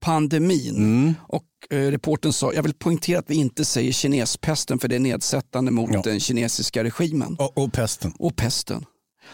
[0.05, 0.75] pandemin?
[0.75, 1.13] Mm.
[1.27, 4.99] Och eh, reporten sa, jag vill poängtera att vi inte säger kinespesten för det är
[4.99, 6.01] nedsättande mot Ja.
[6.01, 7.35] den kinesiska regimen.
[7.39, 8.13] och, och pesten.
[8.19, 8.85] Och pesten.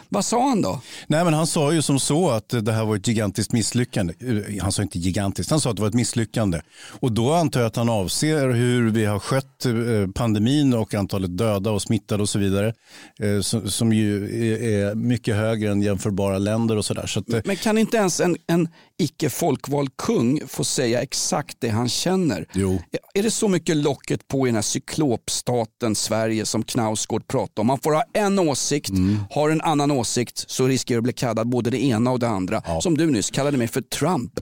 [0.10, 0.82] Vad sa han då?
[1.08, 4.14] Nej, men han sa ju som så att det här var ett gigantiskt misslyckande.
[4.20, 6.62] Eh, Han sa inte gigantiskt, han sa att det var ett misslyckande.
[7.00, 9.72] Och då antar jag att han avser hur vi har skött eh,
[10.16, 12.74] pandemin och antalet döda och smittade och så vidare.
[13.20, 17.06] eh, Som, ju är- mycket högre än jämförbara länder och sådär.
[17.08, 18.68] Så att, Men kan inte ens en, en
[19.00, 22.46] icke folkvald kung få säga exakt det han känner?
[22.54, 22.80] Jo.
[23.14, 27.68] Är det så mycket locket på i den här cyklopstaten Sverige som Knausgård pratar om?
[27.68, 29.18] Man får ha en åsikt, Mm.
[29.32, 32.28] har en annan åsikt så riskerar du att bli kallad både det ena och det
[32.28, 32.82] andra.
[32.82, 34.40] Som du nyss kallade mig för Trump.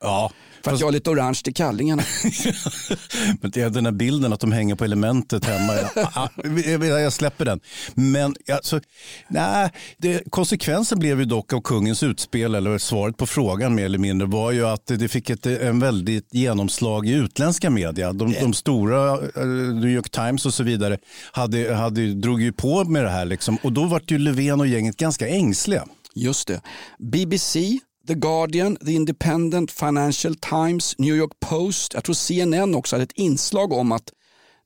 [0.00, 0.32] Ja,
[0.64, 2.02] För att jag är lite orange till kallingarna.
[3.40, 5.72] Men det är den här bilden att de hänger på elementet hemma.
[5.94, 6.30] Ja,
[6.66, 7.60] jag, jag släpper den.
[7.94, 8.80] Men alltså,
[9.28, 13.98] nej, det, konsekvensen blev ju dock av kungens utspel, eller svaret på frågan mer eller
[13.98, 18.12] mindre, var ju att det fick ett en väldigt genomslag i utländska media.
[18.12, 20.98] De, de stora, eh, New York Times och så vidare,
[21.32, 23.24] hade, hade, drog ju på med det här.
[23.24, 23.58] Liksom.
[23.62, 25.84] Och då var ju Löfven och gänget ganska ängsliga.
[26.14, 26.60] Just det.
[26.98, 27.78] BBC,
[28.10, 33.12] The Guardian, The Independent, Financial Times, New York Post, jag tror CNN också hade ett
[33.14, 34.12] inslag om att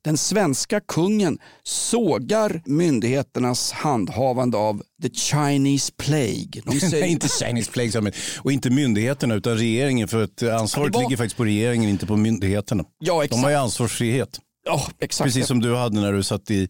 [0.05, 6.63] den svenska kungen sågar myndigheternas handhavande av the Chinese plague.
[6.65, 10.09] De säger, Nej, inte Chinese Plague och inte myndigheterna utan regeringen.
[10.09, 12.85] För att ansvaret var- ligger faktiskt på regeringen, inte på myndigheterna.
[12.99, 13.43] Ja, De exakt.
[13.43, 14.41] har ju ansvarsfrihet.
[14.67, 15.27] Ja, exakt.
[15.27, 16.69] Precis som du hade när du satt i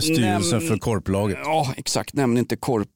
[0.00, 1.38] styrelsen Näm- för korplaget.
[1.44, 2.14] Ja, exakt.
[2.14, 2.88] Nämn inte korp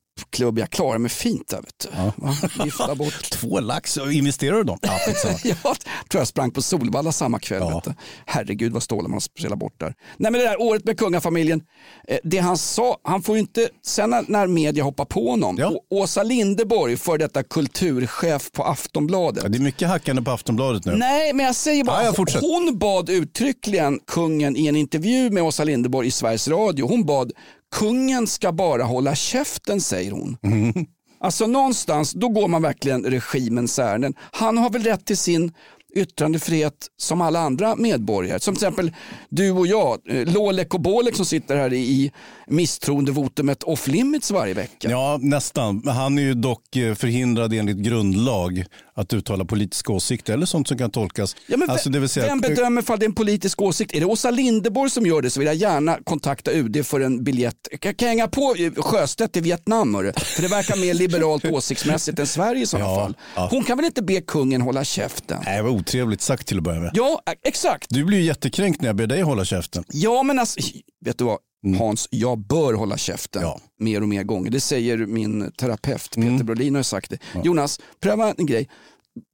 [0.57, 1.57] jag klarar mig fint där.
[1.63, 1.89] Vet du.
[2.23, 2.37] Va?
[2.65, 3.23] Gifta bort.
[3.31, 4.79] Två lax, investerar du dem?
[4.83, 4.99] Ja,
[5.45, 7.61] jag tror jag sprang på Solvalla samma kväll.
[7.63, 7.75] Ja.
[7.75, 7.95] Vet du.
[8.27, 9.95] Herregud vad stålar man spelar bort där.
[10.17, 11.63] Nej men det där året med kungafamiljen,
[12.09, 15.57] eh, det han sa, han får ju inte, sen när, när media hoppar på honom,
[15.59, 15.69] Ja.
[15.69, 19.43] Å- Åsa Linderborg, för detta kulturchef på Aftonbladet.
[19.43, 20.97] Ja, det är mycket hackande på Aftonbladet nu.
[20.97, 22.41] Nej, men jag säger bara, Ja, ja, fortsätt.
[22.43, 27.33] hon bad uttryckligen kungen i en intervju med Åsa Linderborg i Sveriges Radio, hon bad
[27.77, 30.37] kungen ska bara hålla käften, säger hon.
[30.43, 30.87] Mm.
[31.21, 34.15] Alltså någonstans, då går man verkligen regimens ärenden.
[34.33, 35.53] Han har väl rätt till sin
[35.95, 38.41] yttrandefrihet som alla andra medborgare.
[38.41, 38.93] Som till exempel
[39.29, 42.13] du och jag, eh, Lolek och Bolek som sitter här i,
[42.51, 44.91] misstroendevotumet off limits varje vecka.
[44.91, 45.83] Ja, nästan.
[45.89, 50.79] Han är ju dock eh, förhindrad enligt grundlag att uttala politiska åsikter eller sånt som
[50.79, 51.37] kan tolkas.
[51.47, 53.95] Ja, men alltså, det vill säga, vem bedömer ifall det är en politisk åsikt?
[53.95, 57.25] Är det Åsa Linderborg som gör det så vill jag gärna kontakta UD för en
[57.25, 57.69] biljett.
[57.81, 59.95] Kan kan jag hänga på eh, Sjöstedt i Vietnam?
[59.95, 60.13] hörru?
[60.17, 63.17] För det verkar mer liberalt åsiktsmässigt än Sverige i sådana Ja, fall.
[63.37, 63.49] ja.
[63.51, 65.43] Hon kan väl inte be kungen hålla käften?
[65.45, 66.91] Nej, otrevligt sagt till att börja med.
[66.95, 67.87] Ja, exakt.
[67.91, 69.85] Du blir ju jättekränkt när jag ber dig hålla käften.
[69.93, 70.61] Ja, men alltså,
[71.05, 71.39] vet du vad?
[71.79, 73.61] Hans, jag bör hålla käften Ja.
[73.81, 74.51] mer och mer gånger.
[74.51, 77.19] Det säger min terapeut Peter Brolin har sagt det.
[77.45, 78.69] Jonas, pröva en grej.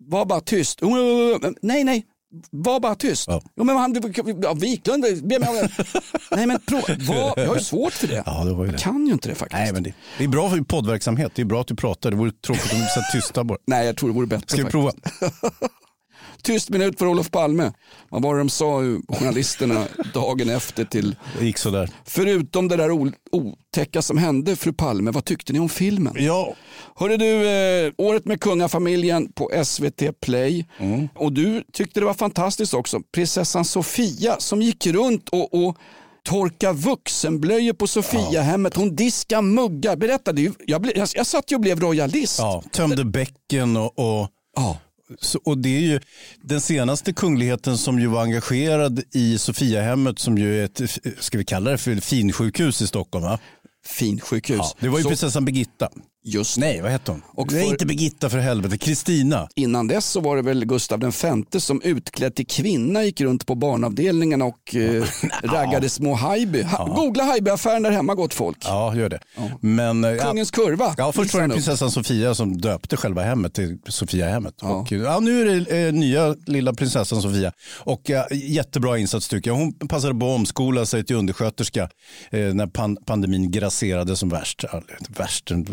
[0.04, 0.80] Var bara tyst.
[1.62, 2.06] Nej, nej.
[2.50, 3.24] Var bara tyst.
[3.28, 3.42] Ja.
[3.56, 3.96] Jo, men han,
[4.42, 5.68] ja, Wiklund, be mig
[6.30, 8.22] Nej men prova, var, jag har ju svårt för det.
[8.26, 8.74] Ja, det var ju det.
[8.74, 9.60] Jag kan ju inte det faktiskt.
[9.60, 11.32] Nej, men det, det är bra för poddverksamhet.
[11.34, 12.10] Det är bra att du pratar.
[12.10, 13.58] Det vore tråkigt om du satt tysta bara.
[13.66, 14.48] Nej, jag tror det vore bättre.
[14.48, 14.92] Ska vi prova?
[16.44, 17.72] Tyst minut för Olof Palme.
[18.08, 21.90] Vad var det de sa, journalisterna, dagen efter till Det gick sådär.
[22.04, 22.90] Förutom det där
[23.32, 26.14] otäcka som hände, fru Palme, vad tyckte ni om filmen?
[26.18, 26.54] Ja,
[26.96, 30.66] Hörde du, eh, året med kungafamiljen på SVT Play.
[31.14, 33.00] Och du tyckte det var fantastiskt också.
[33.14, 35.76] Prinsessan Sofia som gick runt och, och
[36.22, 38.76] torka vuxenblöjor på Sofiahemmet.
[38.76, 39.96] Hon diskade muggar.
[39.96, 40.32] Berätta,
[40.66, 42.38] jag, jag, jag satt ju och blev royalist.
[42.38, 44.76] ja tömde bäcken och, och Ja.
[45.20, 46.00] Så, och det är ju
[46.42, 50.80] den senaste kungligheten som ju var engagerad i Sofiahemmet som ju är ett,
[51.20, 53.38] ska vi kalla det för finsjukhus i Stockholm va?
[53.86, 54.56] Finsjukhus.
[54.58, 55.88] Ja, det var ju Så- prinsessan Birgitta.
[56.26, 57.22] Just Nej, vad hette hon?
[57.26, 59.48] Och Nej, för- inte Birgitta för helvete, Kristina.
[59.54, 63.54] Innan dess så var det väl Gustav V som utklädd till kvinna gick runt på
[63.54, 65.04] barnavdelningen och eh,
[65.42, 66.62] raggade små Haijby.
[66.62, 68.58] Ha, Googla Haijby-affären där hemma gott folk.
[68.64, 69.18] Ja, gör det.
[69.60, 70.94] Men, eh, Kungens kurva.
[70.98, 74.62] Ja, först var det prinsessan Sofia som döpte själva hemmet till Sofiahemmet.
[74.62, 77.52] Och, ja, nu är det eh, nya lilla prinsessan Sofia.
[77.78, 79.56] Och eh, jättebra insats tycker jag.
[79.56, 81.88] Hon passade på att omskola sig till undersköterska
[82.30, 84.64] eh, när pan pandemin grasserade som värst.
[84.72, 85.64] Ja, värst, den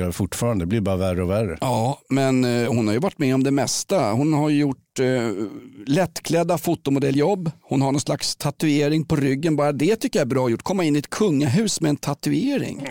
[0.00, 0.62] gör fortfarande.
[0.62, 1.58] Det blir bara värre och värre.
[1.60, 4.12] Ja, men eh, hon har ju varit med om det mesta.
[4.12, 5.46] Hon har gjort gjort eh,
[5.86, 7.50] lättklädda fotomodelljobb.
[7.62, 9.56] Hon har någon slags tatuering på ryggen.
[9.56, 10.62] Bara det tycker jag är bra gjort.
[10.62, 12.82] Komma in i ett kungahus med en tatuering.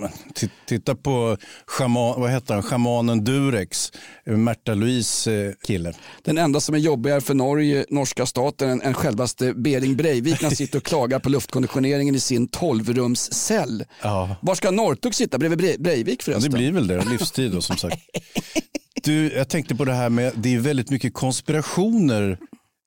[0.00, 2.62] Men ti- Titta på schaman, vad heter han?
[2.62, 3.92] schamanen Durex,
[4.26, 5.92] eh, Märta Louise eh, kille.
[6.22, 10.48] Den enda som är jobbigare för Norge, norska staten än, än självaste Bering Breivik när
[10.48, 13.84] han sitter och klagar på luftkonditioneringen i sin 12-rumscell.
[14.02, 14.36] Ja.
[14.42, 15.38] Var ska Northug sitta?
[15.38, 16.50] Bredvid Bre- Breivik Ja, förresten?
[16.52, 17.98] det blir väl det, livstid då som sagt.
[19.08, 22.38] Du, jag tänkte på det här med, det är väldigt mycket konspirationer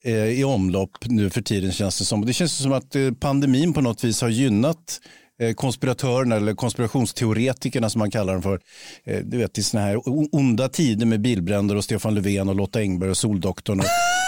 [0.03, 2.25] eh, i omlopp nu för tiden känns det som.
[2.25, 5.01] Det känns som att eh, pandemin på något vis har gynnat
[5.39, 8.59] eh, konspiratörerna eller konspirationsteoretikerna som man kallar dem för.
[9.05, 10.01] Eh, du vet i sådana här
[10.35, 13.85] onda tider med bilbränder och Stefan Löfven och Lotta Engberg och Soldoktorn och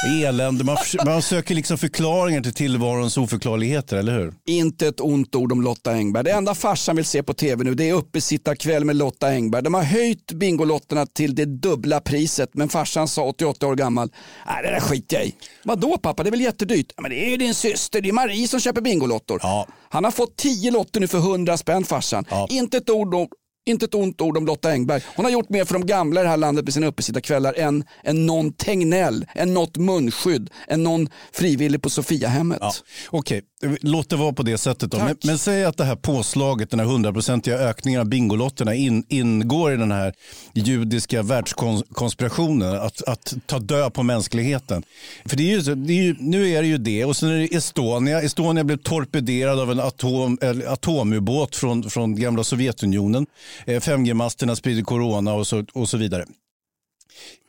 [0.07, 0.63] elände.
[0.63, 4.33] Man, man söker liksom förklaringar till tillvarons oförklarligheter, eller hur?
[4.45, 6.23] Inte ett ont ord om Lotta Engberg.
[6.23, 9.63] Det enda farsan vill se på tv nu det är uppesittarkväll med Lotta Engberg.
[9.63, 14.09] De har höjt Bingolotterna till det dubbla priset men farsan sa 88 år gammal,
[14.47, 15.35] nej det där skiter jag i.
[15.63, 16.93] Vadå pappa, det är väl jättedyrt?
[16.95, 19.39] "Ja, Men det är ju din syster, det är Marie som köper Bingolottor.
[19.43, 19.67] Ja.
[19.89, 22.25] Han har fått 10 lotter nu för 100 spänn farsan.
[22.29, 22.47] Ja.
[22.49, 23.15] Inte ett ord
[23.65, 25.01] inte ett ont ord om Lotta Engberg.
[25.15, 27.83] Hon har gjort mer för de gamla i det här landet med sina uppesittarkvällar än,
[28.03, 32.59] än någon Tegnell, än något munskydd, än någon frivillig på Sofiahemmet.
[32.61, 32.73] Ja,
[33.09, 33.41] Okej,
[33.81, 34.91] låt det vara på det sättet.
[34.91, 34.97] Då.
[34.97, 39.73] Men, men säg att det här påslaget, den här hundraprocentiga ökningen av Bingolotterna in, ingår
[39.73, 40.13] i den här
[40.53, 44.83] judiska världskonspirationen, att, att ta död på mänskligheten.
[45.25, 47.37] För det är ju, det är ju, nu är det ju det och sen är
[47.37, 48.21] det Estonia.
[48.21, 53.25] Estonia blev torpederad av en atom, atomubåt från, från gamla Sovjetunionen.
[53.65, 56.25] Eh, 5G-masterna sprider corona och så, och så vidare.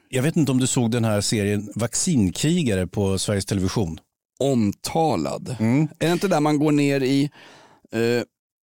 [0.08, 4.00] Jag vet inte om du såg den här serien Vaccinkrigare på Sveriges Television.
[4.52, 5.56] Omtalad.
[5.98, 7.22] Är det inte där man går ner i,
[7.92, 8.00] eh,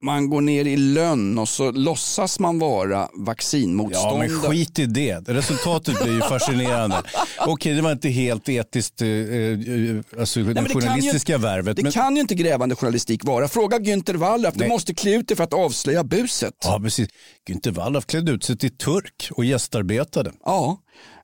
[0.03, 4.29] man går ner i lönn och så låtsas man vara Ja, vaccinmotståndare.
[4.29, 5.19] men skit i det.
[5.27, 6.95] Resultatet blir ju fascinerande.
[7.47, 11.37] Okej, det var inte helt etiskt, eh, eh, alltså det men det kan ju- journalistiska
[11.37, 11.75] värvet.
[11.77, 11.91] Det men...
[11.91, 13.47] kan ju inte grävande journalistik vara.
[13.47, 14.69] Fråga Günther Wallraff, du Nej.
[14.69, 16.53] måste klä ut dig för att avslöja buset.
[16.63, 17.07] Ja, precis.
[17.49, 20.31] Günther Wallraff klädde ut sig till turk och gästarbetade.
[20.45, 20.77] Ja.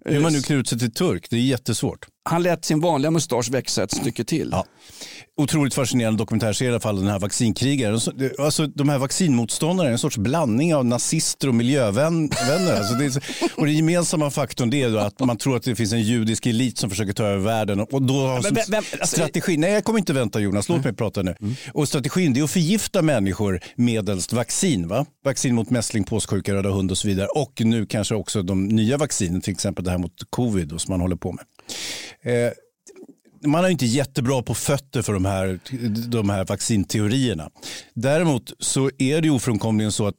[0.06, 2.08] Hur man nu ut sig till turk, det är jättesvårt.
[2.24, 4.50] Han lät sin vanliga mustasch växa ett stycke till.
[4.52, 4.66] Ja.
[5.38, 8.00] Otroligt fascinerande dokumentärserie i alla fall, den här vaccinkrigaren.
[8.40, 12.78] Alltså, de här vaccinmotståndarna är en sorts blandning av nazister och miljövänner.
[12.78, 13.24] Alltså, det är,
[13.60, 16.78] och den gemensamma faktorn det är att man tror att det finns en judisk elit
[16.78, 17.80] som försöker ta över världen.
[17.80, 20.84] Och då har men vem- vem- alltså- strategi, nej jag kommer inte vänta Jonas, låt
[20.84, 21.36] mig prata nu.
[21.74, 24.88] Och strategin det är att förgifta människor medelst vaccin.
[24.88, 25.06] Va?
[25.26, 27.28] Vaccin mot mässling, påssjuka, röda hund och så vidare.
[27.28, 30.92] Och nu kanske också de nya vaccinen, till exempel det här mot covid då, som
[30.92, 31.46] man håller på med.
[32.46, 32.52] Eh,
[33.46, 35.60] man är inte jättebra på fötter för de här,
[36.10, 37.50] de här vaccinteorierna.
[37.94, 40.16] Däremot så är det ofrånkomligen så att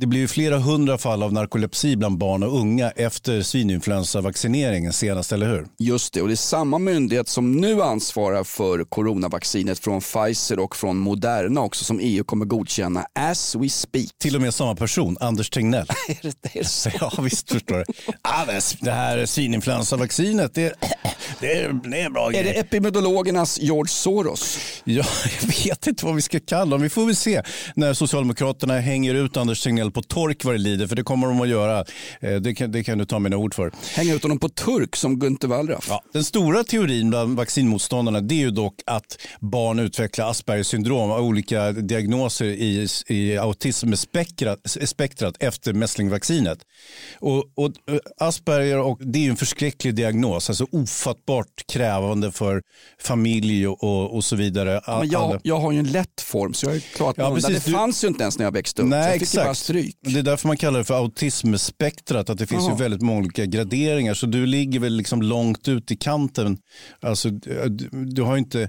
[0.00, 5.48] det blir flera hundra fall av narkolepsi bland barn och unga efter svininfluensavaccineringen senast, eller
[5.48, 5.66] hur?
[5.78, 10.76] Just det, och det är samma myndighet som nu ansvarar för coronavaccinet från Pfizer och
[10.76, 14.06] från Moderna också som EU kommer godkänna as we speak.
[14.18, 15.86] Till och med samma person, Anders Tegnell.
[16.08, 16.90] Är det, det är så?
[17.00, 17.84] Ja, visst förstår du.
[18.22, 18.44] Ah,
[18.80, 20.74] det- här svininfluensavaccinet, det,
[21.40, 24.58] det, är, det är bra Är det epidemiologernas George Soros?
[24.84, 25.04] Ja,
[25.40, 26.82] jag vet inte vad vi ska kalla dem.
[26.82, 27.42] Vi får väl se
[27.74, 31.40] när Socialdemokraterna hänger ut Anders Tegnell på tork vad det lider, för det kommer de
[31.40, 31.84] att göra.
[32.20, 33.72] Eh, Det kan, det kan du ta mina ord för.
[33.94, 35.86] Hänga ut honom på turk som Günther Wallraff?
[35.88, 41.10] Ja, den stora teorin bland vaccinmotståndarna det är ju dock att barn utvecklar Aspergers syndrom
[41.10, 46.58] och olika diagnoser i, i autismspektrat spektrat efter mässlingvaccinet.
[47.18, 52.62] Och, och eh, Asperger och, det är en förskräcklig diagnos, alltså ofattbart krävande för
[53.00, 54.70] familj och, och, så vidare.
[54.86, 57.64] Men Alla- jag, jag har ju en lätt form så jag klarat mig Ja, precis.
[57.64, 58.86] Det Du- fanns ju inte ens när jag växte upp.
[58.86, 59.58] så Nej, jag fick ju bara exakt.
[59.64, 59.96] stryk.
[60.00, 62.72] Det är därför man kallar det för autismspektrat, att det finns Jaha.
[62.72, 64.14] ju väldigt många olika graderingar.
[64.14, 66.58] Så du ligger väl liksom långt ut i kanten.
[67.00, 68.68] Alltså, du, du har inte...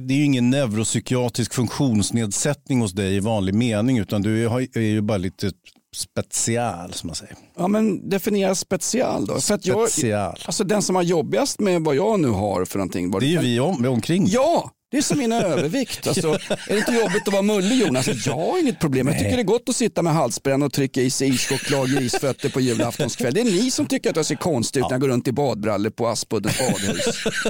[0.00, 4.80] Det är ju ingen neuropsykiatrisk funktionsnedsättning hos dig i vanlig mening, utan du är, är
[4.80, 5.52] ju bara lite
[5.96, 7.36] special, som man säger.
[7.56, 9.40] Ja, men definiera special då.
[9.40, 10.38] För att jag, Special.
[10.46, 13.10] alltså den som har jobbigast med vad jag nu har för någonting.
[13.10, 14.26] Var Det är ju vi om, omkring.
[14.28, 16.06] Ja, det är som min övervikt.
[16.06, 18.26] Alltså, är det inte jobbigt att vara mullig Jonas?
[18.26, 19.08] Jag har inget problem.
[19.08, 21.88] Jag tycker det är gott att sitta med halsbränna och trycka i sig ischoklad och
[21.88, 23.34] grisfötter på julaftonskväll.
[23.34, 25.32] Det är ni som tycker att jag ser konstig ut när jag går runt i
[25.32, 27.04] badbrallor på Aspuddens badhus.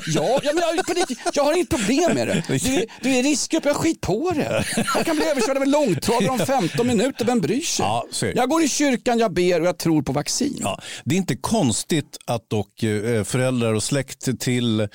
[0.07, 2.45] Ja, ja men jag, jag har inget problem med det.
[2.49, 4.65] Du, du är riskgrupp, jag skit på det.
[4.95, 7.85] Jag kan bli överkörd av en långtradare om 15 minuter, vem bryr sig?
[7.85, 8.07] Ja.
[8.35, 10.59] Jag går i kyrkan, jag ber och jag tror på vaccin.
[10.61, 14.87] Ja, det är inte konstigt att dock eh, föräldrar och släkt till, eh,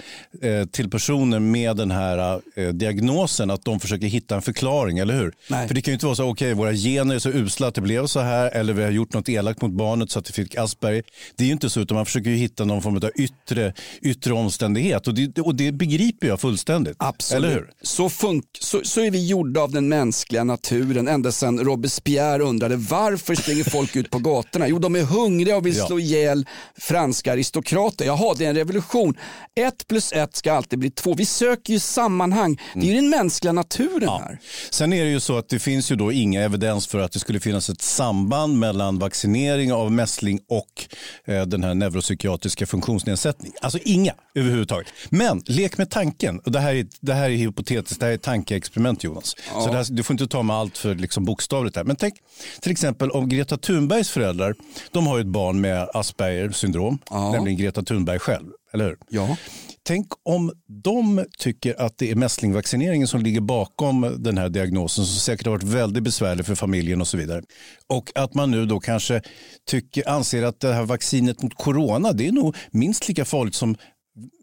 [0.72, 5.34] till personer med den här eh, diagnosen att de försöker hitta en förklaring, eller hur?
[5.50, 5.68] Nej.
[5.68, 7.82] För det kan ju inte vara så, okej, våra gener är så usla att det
[7.82, 10.56] blev så här eller vi har gjort något elakt mot barnet så att det fick
[10.56, 11.04] Asperger.
[11.36, 14.34] Det är ju inte så, utan man försöker ju hitta någon form av yttre, yttre
[14.34, 16.96] omständighet och det, och det begriper jag fullständigt.
[17.00, 17.44] Absolut.
[17.46, 17.70] Eller hur?
[17.82, 22.76] Så, funk- så, så är vi gjorda av den mänskliga naturen ända sedan Robespierre undrade
[22.76, 24.68] varför springer folk ut på gatorna?
[24.68, 25.88] Jo, de är hungriga och vill Ja.
[25.88, 26.46] slå ihjäl
[26.78, 28.06] franska aristokrater.
[28.06, 29.18] Jaha, det är en revolution.
[29.56, 31.14] Ett plus ett ska alltid bli två.
[31.14, 31.80] Vi söker ju
[32.26, 32.60] sammanhang.
[32.74, 34.40] Det är ju den mänskliga naturen här.
[34.70, 37.20] Sen är det ju så att det finns ju då inga evidens för att det
[37.20, 40.88] skulle finnas ett samband mellan vaccinering av mässling och
[41.26, 43.58] eh, den här neuropsykiatriska funktionsnedsättningen.
[43.62, 44.88] Alltså inga överhuvudtaget.
[45.10, 46.40] Men lek med tanken.
[46.40, 49.36] Och det, här är, det här är hypotetiskt, det här är tankeexperiment Jonas.
[49.54, 51.84] Så det här, du får inte ta med allt för liksom bokstavligt här.
[51.84, 52.14] Men tänk
[52.62, 54.56] till exempel om Greta Thunbergs föräldrar,
[54.92, 58.46] de har ju ett barn med Asperger syndrom, nämligen Greta Thunberg själv.
[58.74, 58.98] Eller hur?
[59.10, 59.38] Ja.
[59.88, 60.52] Tänk om
[60.84, 65.52] de tycker att det är mässlingvaccineringen som ligger bakom den här diagnosen som säkert har
[65.52, 67.42] varit väldigt besvärlig för familjen och så vidare.
[67.88, 69.22] Och att man nu då kanske
[69.70, 73.76] tycker, anser att det här vaccinet mot corona det är nog minst lika farligt som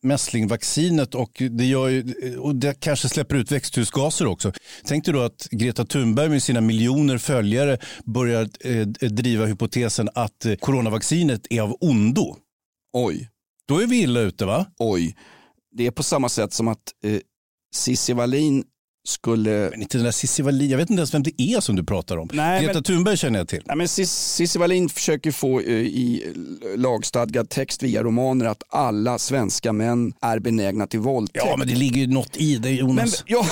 [0.03, 4.53] mässlingvaccinet och det, gör ju, och det kanske släpper ut växthusgaser också.
[4.85, 10.45] Tänk dig då att Greta Thunberg med sina miljoner följare börjar eh, driva hypotesen att
[10.45, 12.37] eh, coronavaccinet är av ondo.
[12.93, 13.29] Oj,
[13.69, 14.67] då är vi illa ute va?
[14.79, 15.17] oj.
[15.77, 17.19] Det är på samma sätt som att eh,
[17.75, 18.65] Cissi Wallin
[19.09, 21.77] skulle Men inte den där Cissi Wallin, jag vet inte ens vem det är som
[21.77, 22.29] du pratar om.
[22.33, 23.63] Nej, Greta men- Thunberg känner jag till.
[23.67, 26.33] Nej, men Cis- Cissi Wallin försöker få eh, i
[26.77, 31.45] lagstadgad text via romaner att alla svenska män är benägna till våldtäkt.
[31.49, 33.25] Ja, men det ligger ju något i det Men, Jonas.
[33.27, 33.47] ja,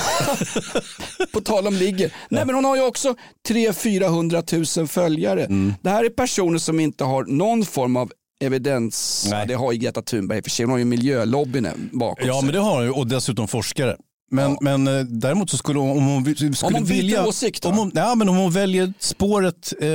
[1.33, 2.13] på tal om ligger.
[2.29, 3.15] Nej, men hon har ju också
[3.49, 5.45] 300-400 000 följare.
[5.45, 5.73] Mm.
[5.81, 9.27] Det här är personer som inte har någon form av evidens.
[9.29, 9.39] Nej.
[9.39, 10.65] Ja, det har ju Greta Thunberg i och för sig.
[10.65, 12.43] Hon har ju miljölobbyn bakom Ja, sig.
[12.45, 13.95] men det har han ju och dessutom forskare.
[14.33, 17.27] Men, men eh, däremot så skulle hon, om hon skulle hon byter vilja...
[17.27, 19.87] åsikt om hon, ja, men om hon väljer spåret eh,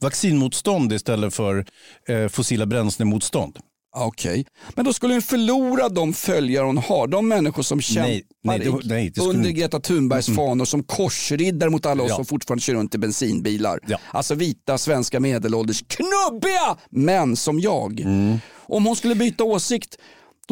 [0.00, 1.64] vaccinmotstånd istället för
[2.08, 3.58] eh, fossila bränslemotstånd.
[3.94, 7.06] Okej, men då skulle hon förlora de följare hon har.
[7.06, 10.64] De människor som kämpar Nej, nej, det- i- nej, det skulle under Greta Thunbergs fanor
[10.64, 12.16] som korsriddar mot alla oss Ja.
[12.16, 13.78] som fortfarande kör runt i bensinbilar.
[13.86, 13.98] Ja.
[14.10, 18.00] Alltså vita svenska medelålders knubbiga män som jag.
[18.00, 18.38] Mm.
[18.66, 19.96] Om hon skulle byta åsikt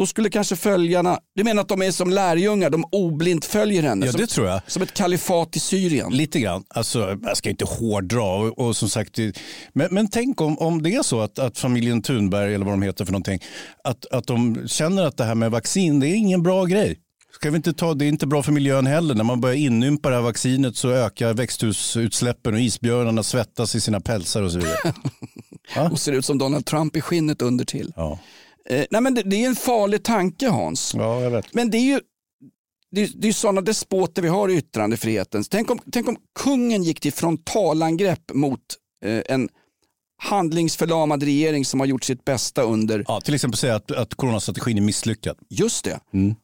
[0.01, 4.05] då skulle kanske följarna, du menar att de är som lärjungar, de oblint följer henne?
[4.05, 4.61] Ja, som, det tror jag.
[4.67, 6.11] som ett kalifat i Syrien?
[6.13, 6.63] Lite grann.
[6.69, 8.23] Alltså, jag ska inte hårdra.
[8.23, 9.17] Och, och som sagt,
[9.73, 12.81] men, men tänk om, om det är så att, att familjen Thunberg, eller vad de
[12.81, 13.39] heter för någonting,
[13.83, 16.99] att, att de känner att det här med vaccin, det är ingen bra grej.
[17.33, 19.15] Ska vi inte ta, det är inte bra för miljön heller.
[19.15, 23.99] När man börjar inympa det här vaccinet så ökar växthusutsläppen och isbjörnarna svettas i sina
[23.99, 24.93] pälsar och så vidare.
[25.91, 27.93] Och ser ut som Donald Trump i skinnet under till.
[27.95, 28.19] Ja,
[28.69, 30.93] Eh, nej men det, det är en farlig tanke Hans.
[30.97, 31.53] ja jag vet.
[31.53, 31.99] Men det är ju
[32.91, 35.43] det är, det är sådana despoter vi har i yttrandefriheten.
[35.43, 38.59] Tänk om, tänk om kungen gick till frontalangrepp mot
[39.05, 39.49] eh, en
[40.23, 44.77] handlingsförlamad regering som har gjort sitt bästa under, Ja, till exempel säga att, att coronastrategin
[44.77, 45.37] är misslyckad.
[45.49, 45.99] just det.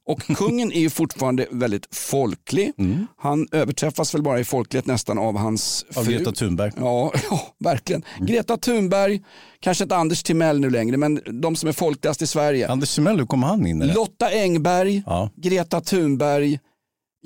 [0.08, 2.72] Och kungen är ju fortfarande väldigt folklig.
[3.18, 6.12] Han överträffas väl bara i folklighet nästan av hans Av fru.
[6.18, 6.72] Greta Thunberg.
[6.78, 8.04] Ja, ja, verkligen.
[8.20, 9.22] Greta Thunberg,
[9.60, 12.68] kanske inte Anders Timell nu längre, men de som är folkligast i Sverige.
[12.72, 13.94] Anders Timell, hur kom han in i det?
[13.94, 15.30] Lotta Engberg, Ja.
[15.36, 16.60] Greta Thunberg,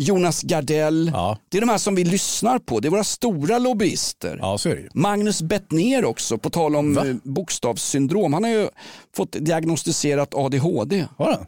[0.02, 1.12] Jonas Gardell.
[1.14, 1.38] Ja.
[1.50, 2.80] Det är de här som vi lyssnar på.
[2.80, 4.38] Det är våra stora lobbyister.
[4.42, 4.58] ja.
[4.94, 7.08] Magnus Bettner också, på tal om Va?
[7.08, 8.34] eh, bokstavssyndrom.
[8.34, 8.68] Han har ju
[9.16, 11.06] fått diagnostiserat ADHD.
[11.18, 11.46] Han?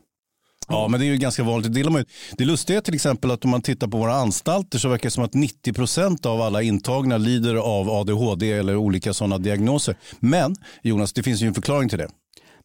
[0.68, 1.74] Ja, men det är ju ganska vanligt.
[1.74, 2.06] Det, man
[2.46, 5.24] lustiga är till exempel att om man tittar på våra anstalter så verkar det som
[5.24, 9.96] att 90% av alla intagna lider av ADHD eller olika sådana diagnoser.
[10.20, 12.08] Men Jonas, det finns ju en förklaring till det.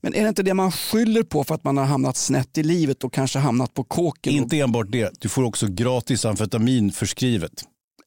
[0.02, 2.62] Men är det inte det man skyller på för att man har hamnat snett i
[2.62, 4.32] livet och kanske hamnat på kåken?
[4.32, 7.52] Inte enbart det, du får också gratis amfetamin förskrivet.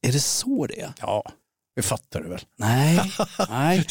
[0.02, 0.92] Är det så det är?
[1.00, 1.22] Ja,
[1.76, 2.40] det fattar du väl?
[2.58, 3.00] Nej,
[3.50, 3.86] nej.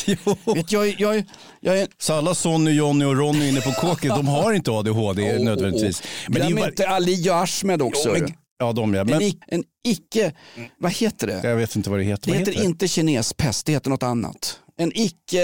[0.56, 1.24] Vet, jag, jag,
[1.60, 5.36] jag är Så alla Sonny, Johnny och Ronny inne på kåket, de har inte ADHD
[5.38, 6.04] Åh, nödvändigtvis.
[6.28, 8.10] Men Glöm bara- inte Ali och Ahmed också.
[8.10, 9.02] Jo, men, ja, de ja.
[9.02, 10.34] en, Men i- en icke,
[10.78, 11.50] vad heter det?
[11.50, 12.32] jag vet inte vad det heter.
[12.32, 14.60] Det heter heter inte kinespest, det heter något annat.
[14.82, 15.44] En icke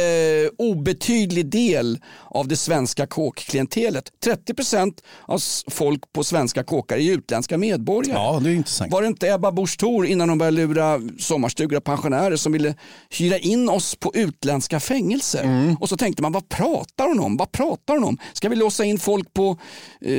[0.57, 4.11] obetydlig del av det svenska kåkklientelet.
[4.25, 4.93] 30%
[5.25, 8.17] av folk på svenska kåkar är utländska medborgare.
[8.17, 8.91] Ja, det är intressant.
[8.91, 12.75] Var det inte Ebba Busch Thor innan hon började lura sommarstugor och pensionärer som ville
[13.09, 15.43] hyra in oss på utländska fängelser?
[15.43, 15.75] Mm.
[15.79, 17.37] Och så tänkte man, vad pratar hon om?
[17.37, 18.17] Vad pratar hon om?
[18.33, 19.57] Ska vi låsa in folk på...
[20.01, 20.11] Eh,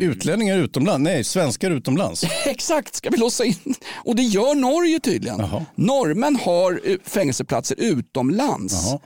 [0.00, 1.04] Utlänningar utomlands?
[1.04, 2.24] Nej, svenskar utomlands.
[2.46, 3.74] Exakt, ska vi låsa in?
[3.94, 5.46] Och det gör Norge tydligen.
[5.74, 8.33] Norrmän har eh, fängelseplatser utomlands.
[8.72, 9.00] Jaha.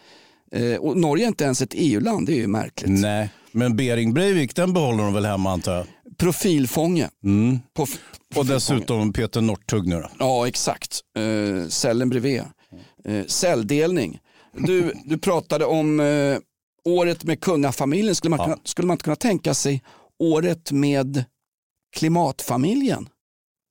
[0.52, 2.90] Eh, och Norge är inte ens ett EU-land, det är ju märkligt.
[3.00, 5.86] Nej, men Bering Breivik den behåller de väl hemma antar jag.
[6.18, 7.08] Profilfånge.
[7.74, 7.98] På, f-
[8.36, 10.08] Och dessutom Peter Northug nu då.
[10.18, 11.00] Ja, exakt.
[11.18, 12.42] Eh, cellen bredvid.
[13.04, 14.18] Eh, celldelning.
[14.56, 16.38] Du, du pratade om eh,
[16.84, 18.14] året med kungafamiljen.
[18.14, 18.44] Skulle man, Ja.
[18.44, 19.82] kunna, skulle man inte kunna tänka sig
[20.18, 21.24] året med
[21.96, 23.08] klimatfamiljen?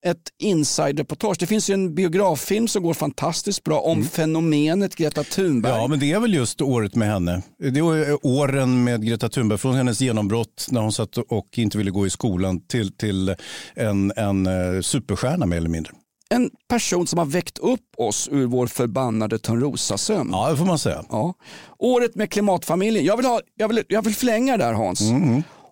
[0.05, 1.35] Ett inside-reportage.
[1.39, 5.73] Det finns ju en biograffilm som går fantastiskt bra om fenomenet Greta Thunberg.
[5.73, 7.41] Ja, men det är väl just året med henne.
[7.59, 11.91] Det är åren med Greta Thunberg från hennes genombrott när hon satt och inte ville
[11.91, 13.35] gå i skolan till, till
[13.75, 15.93] en, en eh, superstjärna mer eller mindre.
[16.29, 20.29] En person som har väckt upp oss ur vår förbannade Törnrosasömn.
[20.31, 21.03] Ja, det får man säga.
[21.09, 21.33] Ja.
[21.79, 23.05] Året med klimatfamiljen.
[23.05, 25.01] Jag vill, ha, jag vill, jag vill förlänga där Hans.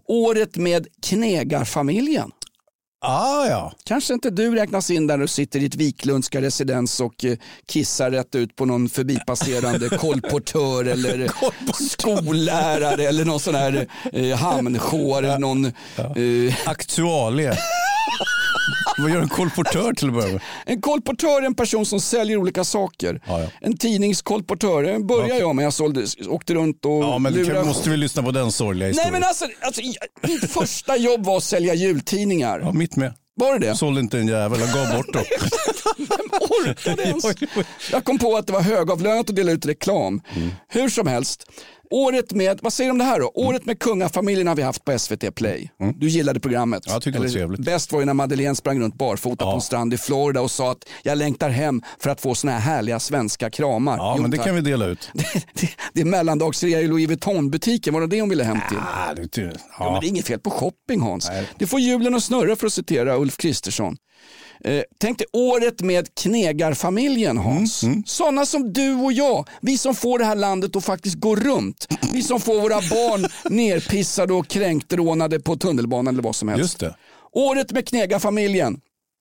[0.08, 2.32] Året med knegarfamiljen.
[3.02, 3.74] Ah, ja.
[3.84, 8.12] Kanske inte du räknas in där du sitter i ditt Wiklundska residens och eh, kissar
[8.12, 11.32] rätt ut på någon förbipasserande kolportör eller
[11.90, 17.58] skollärare eller någon sån här eh, eller någon eh, Aktualie.
[18.98, 20.42] Vad gör en kolportör till att börja med?
[20.66, 23.22] En kolportör är en person som säljer olika saker.
[23.28, 23.48] Ja, ja.
[23.62, 25.66] En tidningskolportör, det började jag med.
[25.66, 28.52] Jag sålde, åkte runt och Ja, men du lurade- kan, måste vi lyssna på den
[28.52, 29.14] sorgliga Nej historien.
[29.14, 29.82] men alltså, alltså,
[30.22, 32.60] mitt första jobb var att sälja jultidningar.
[32.60, 33.14] Ja, mitt med.
[33.38, 33.76] Var det det?
[33.76, 35.24] Sålde inte en jävel, jag gav bort dem.
[35.98, 37.26] Vem orkade ens?
[37.92, 40.22] Jag kom på att det var högavlönat att dela ut reklam.
[40.36, 40.50] Mm.
[40.70, 41.44] Hur som helst.
[41.92, 43.32] Året med, vad säger du om det här då?
[43.34, 45.72] Året med kungafamiljen har vi haft på SVT Play.
[45.96, 46.86] Du gillade programmet.
[46.86, 46.92] Mm.
[46.92, 47.60] Ja, jag tyckte det var trevligt.
[47.66, 50.72] Bäst var ju när Madeleine sprang runt barfota på en strand i Florida och sa
[50.72, 53.98] att jag längtar hem för att få såna här härliga svenska kramar.
[53.98, 54.46] Ja, Jo, men det tack.
[54.46, 55.10] kan vi dela ut.
[55.54, 58.78] det, det är mellandagsrea i Louis Vuitton-butiken, var det det hon ville hem till?
[58.78, 59.52] Ah, det, det, Ja.
[59.80, 60.00] Men ja.
[60.02, 61.30] det är inget fel på shopping Hans.
[61.30, 61.48] Nej.
[61.60, 63.98] Det får hjulen att snurra för att citera Ulf Kristersson.
[64.64, 67.84] Eh, tänk dig året med knegarfamiljen Hans.
[67.84, 69.48] Mm, Sådana som du och jag.
[69.62, 71.88] Vi som får det här landet att faktiskt gå runt.
[72.14, 73.26] Vi som får våra barn
[73.56, 76.62] nerpissade och kränkt rånade på tunnelbanan eller vad som helst.
[76.62, 76.96] Just det.
[77.32, 78.80] Året med Knegarfamiljen.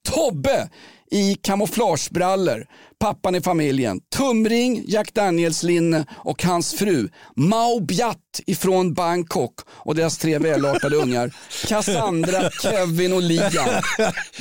[0.09, 0.69] Tobbe
[1.11, 2.67] i kamouflagebrallor.
[2.99, 4.01] Pappan i familjen.
[4.17, 7.09] Tumring, Jack Daniels-linne och hans fru.
[7.37, 11.35] Mao Biat ifrån Bangkok och deras tre välartade ungar.
[11.67, 13.69] Cassandra, Kevin och Liam.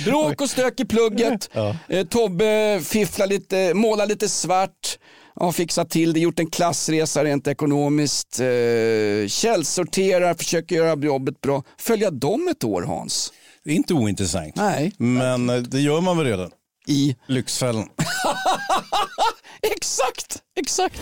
[0.06, 1.50] Bråk och stök i plugget.
[1.90, 4.98] Eh, Tobbe fifflar lite, målar lite svart.
[5.36, 8.40] Ja, fixat till det, gjort en klassresa rent ekonomiskt.
[8.40, 11.64] Eh, källsorterar, försöker göra jobbet bra.
[11.78, 13.34] Följa dem ett år Hans.
[13.64, 14.56] Det är inte ointressant.
[14.56, 14.94] Nej.
[14.98, 16.52] Men eh, det gör man väl redan.
[16.88, 17.90] I Lyxfällan.
[19.62, 21.02] Exakt, exakt.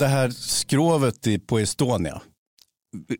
[0.00, 2.20] Det här skrovet i, på Estonia.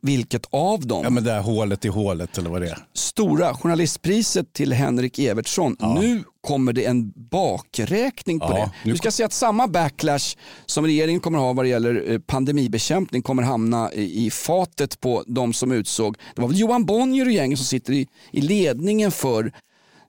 [0.03, 1.01] Vilket av dem?
[1.05, 2.79] Ja men det här hålet i hålet eller vad det är.
[2.95, 5.77] Stora journalistpriset till Henrik Evertsson.
[6.01, 8.71] Nu kommer det en bakräkning på Ja, det.
[8.85, 12.19] nu Du ska se att samma backlash som regeringen kommer ha vad det gäller eh,
[12.19, 16.17] pandemibekämpning kommer hamna i, i fatet på de som utsåg.
[16.35, 19.53] Det var väl Johan Bonnier och gänget som sitter i, i ledningen för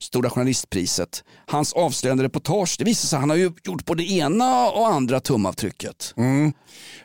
[0.02, 1.24] Stora journalistpriset.
[1.47, 5.20] Hans avslöjande reportage, det visar sig att han har ju gjort både ena och andra
[5.20, 6.14] tumavtrycket.
[6.18, 6.54] Mm.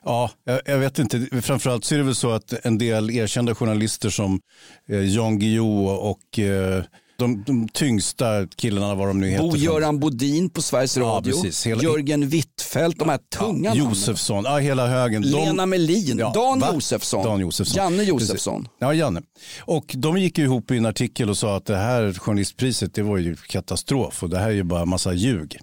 [0.04, 1.42] Ja, jag, jag vet inte.
[1.42, 4.40] Framförallt så är det väl så att en del erkända journalister som
[4.88, 6.84] eh, Jan Guillou och eh,
[7.18, 9.44] de, de tyngsta killarna, vad de nu heter.
[9.44, 11.66] Bo-Göran Bodin på Sveriges Ja, Radio, precis.
[11.66, 13.88] Hela- Jörgen Wittfeldt, de här tunga namnen.
[13.88, 15.22] Josefsson, ja, hela högen.
[15.22, 16.70] De- Lena Melin, Ja, Dan va?
[16.74, 17.76] Josefsson, Dan Josefsson.
[17.76, 18.08] Janne Precis.
[18.08, 18.68] Josefsson.
[18.78, 19.22] Ja, Janne.
[19.60, 23.16] Och de gick ihop i en artikel och sa att det här journalistpriset det var
[23.18, 25.58] ju katastrof och det här är ju bara massa ljug.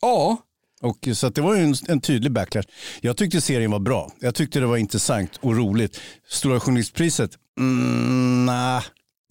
[0.00, 0.36] Ja,
[0.82, 2.66] Och, så det var ju en, en tydlig backlash.
[3.00, 4.12] Jag tyckte serien var bra.
[4.20, 6.00] Jag tyckte det var intressant och roligt.
[6.28, 8.82] Stora journalistpriset, mm, nah.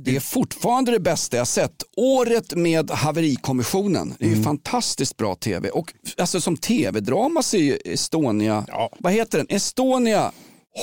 [0.03, 1.83] Det är fortfarande det bästa jag sett.
[1.97, 4.43] Året med haverikommissionen, det är Mm.
[4.43, 5.69] fantastiskt bra tv.
[5.69, 8.65] Och alltså som tv-drama så är ju Estonia,
[8.99, 9.47] vad heter den?
[9.49, 10.31] Estonia,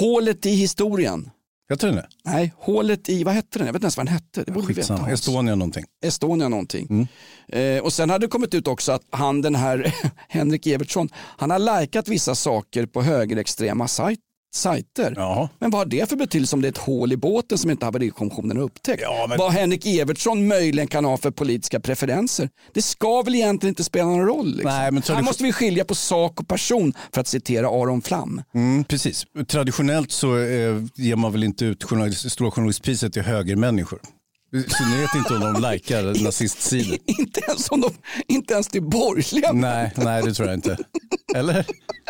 [0.01, 1.31] hålet i historien.
[1.71, 2.07] Heter den det?
[2.25, 3.67] Nej, hålet i, vad hette den?
[3.67, 4.43] Jag vet inte ens vad den hette.
[4.45, 5.11] Det borde veta.
[5.11, 5.85] Estonia någonting.
[6.05, 6.87] Estonia någonting.
[6.91, 7.07] Mm.
[7.77, 9.95] Eh, och sen hade det kommit ut också att han den här
[10.29, 14.21] Henrik Evertsson, han har likat vissa saker på högerextrema sajt,
[14.55, 15.13] sajter.
[15.17, 15.49] Jaha.
[15.59, 17.85] Men vad har det för betydelse om det är ett hål i båten som inte
[17.85, 19.03] haverikommissionen har upptäckt?
[19.03, 22.49] Ja, men- Vad Henrik Evertsson möjligen kan ha för politiska preferenser.
[22.75, 24.47] Det ska väl egentligen inte spela någon roll.
[24.51, 24.71] Liksom.
[24.71, 28.43] Nej, men Här måste vi skilja på sak och person för att citera Aron Flam.
[28.55, 29.25] Mm, precis.
[29.49, 33.99] Traditionellt så eh, ger man väl inte ut journalist, Stora journalistpriset till högermänniskor.
[34.53, 36.99] I synnerhet inte om de likar nazistsidor.
[37.07, 37.91] Inte ens, om de,
[38.29, 39.53] inte ens till borgerliga.
[39.53, 40.79] Nej, nej, det tror jag inte.
[41.35, 41.67] Eller?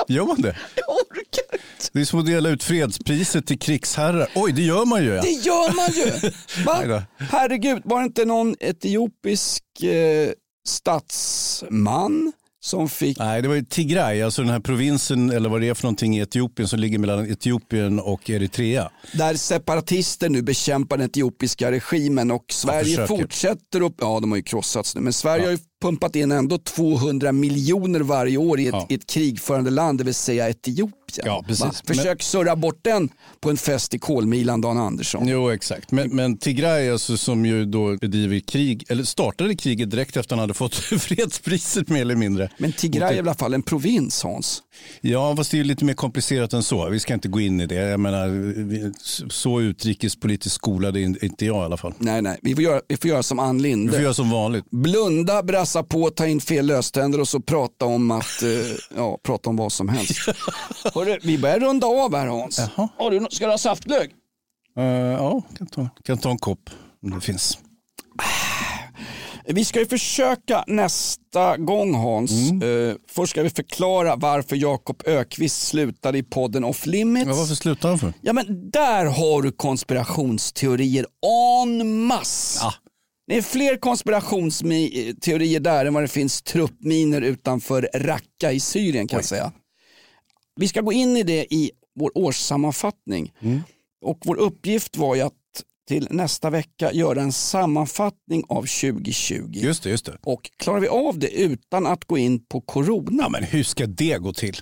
[0.09, 0.57] Gör man det?
[0.77, 1.89] Jag orkar inte.
[1.93, 4.29] Det är som att dela ut fredspriset till krigsherrar.
[4.35, 5.11] Oj, det gör man ju.
[5.15, 5.23] Ja.
[5.23, 6.31] Det gör man ju.
[6.89, 7.03] Va?
[7.17, 10.31] Herregud, var det inte någon etiopisk eh,
[10.69, 12.33] statsman
[12.65, 15.75] som fick Nej, det var ju Tigray, alltså den här provinsen eller vad det är
[15.75, 18.91] för någonting i Etiopien som ligger mellan Etiopien och Eritrea.
[19.13, 24.43] där separatister nu bekämpar den etiopiska regimen och Sverige fortsätter upp, ja de har ju
[24.43, 28.73] krossats nu, men Sverige har ju pumpat in ändå 200 miljoner varje år i ett,
[28.75, 28.87] Ja.
[28.89, 30.93] i ett krigförande land, det vill säga Etiopien.
[31.25, 31.83] Ja, precis.
[31.87, 33.09] Försök surra bort den
[33.41, 35.29] på en fest i Kolmilan, Dan Andersson.
[35.29, 35.91] Jo, exakt.
[35.91, 40.31] Men, men Tigray alltså, som ju då bedriver krig, eller startade kriget direkt efter att
[40.31, 42.51] han hade fått fredspriset mer eller mindre.
[42.59, 44.63] Men Tigray är i alla fall en provins Hans.
[45.01, 46.89] Ja, fast det är ju lite mer komplicerat än så.
[46.89, 47.75] Vi ska inte gå in i det.
[47.75, 48.29] Jag menar,
[48.65, 48.93] vi-
[49.31, 51.95] så utrikespolitiskt skolad är inte jag i alla fall.
[51.99, 53.93] Nej, nej, vi får göra, vi får göra som Ann Vi Linde.
[53.93, 54.65] får göra som vanligt.
[54.71, 58.49] Blunda, brassa på, ta in fel löständer och så prata om att, eh,
[58.97, 60.19] ja, prata om vad som helst.
[61.05, 62.59] Hörru, vi börjar runda av här Hans.
[62.59, 62.89] Jaha.
[62.99, 64.11] Har du, ska du ha saftglögg?
[64.79, 66.71] Uh, ja, kan ta, kan ta en kopp
[67.03, 67.59] om det finns.
[69.47, 72.51] Vi ska ju försöka nästa gång Hans.
[72.51, 72.91] Mm.
[72.91, 77.27] Eh, först ska vi förklara varför Jakob Ökvist slutade i podden Off Limits.
[77.29, 78.13] Ja, varför slutar han för?
[78.21, 81.07] Ja men där har du konspirationsteorier
[81.69, 82.59] en masse.
[82.63, 82.75] Ja.
[83.27, 89.17] Det är fler konspirationsteorier där än vad det finns truppminer utanför Raqqa i Syrien kan
[89.17, 89.53] jag säga.
[90.63, 93.33] Vi ska gå in i det i vår årssammanfattning.
[94.05, 95.33] Och vår uppgift var ju att
[95.89, 99.51] till nästa vecka göra en sammanfattning av 2020.
[99.53, 100.19] Just det, just det.
[100.23, 103.23] Och klarar vi av det utan att gå in på corona?
[103.23, 104.57] Ja, men hur ska det gå till?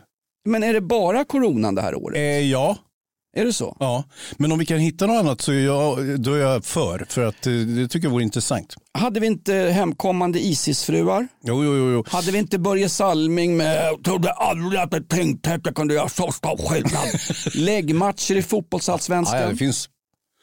[0.44, 2.16] Men är det bara coronan det här året?
[2.16, 2.76] Eh, ja.
[3.36, 3.76] Är det så?
[3.80, 4.04] Ja,
[4.36, 7.06] men om vi kan hitta något annat så är jag, då är jag för.
[7.08, 8.74] För att eh, det tycker jag vore intressant.
[8.92, 11.28] Hade vi inte hemkommande Isis-fruar?
[11.44, 11.90] Jo, jo, jo.
[11.90, 12.04] jo.
[12.08, 16.32] Hade vi inte Börje Salming med “Jag trodde aldrig att att jag kunde göra så
[16.32, 17.08] stor skillnad”?
[17.54, 19.38] Läggmatcher i fotbollsallsvenskan.
[19.38, 19.88] Ja, ja, det finns.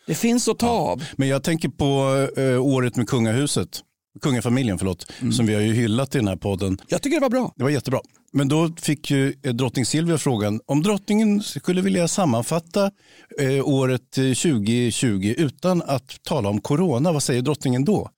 [0.07, 1.03] Det finns att ta av.
[1.17, 3.81] Men jag tänker på eh, året med kungahuset.
[4.21, 5.11] Kungafamiljen, förlåt.
[5.31, 6.77] Som vi har ju hyllat i den här podden.
[6.87, 7.53] Jag tycker det var bra.
[7.55, 7.99] Det var jättebra.
[8.33, 12.91] Men då fick ju eh, drottning Silvia frågan om drottningen skulle vilja sammanfatta
[13.39, 17.11] eh, året eh, 2020 utan att tala om corona.
[17.11, 18.09] Vad säger drottningen då?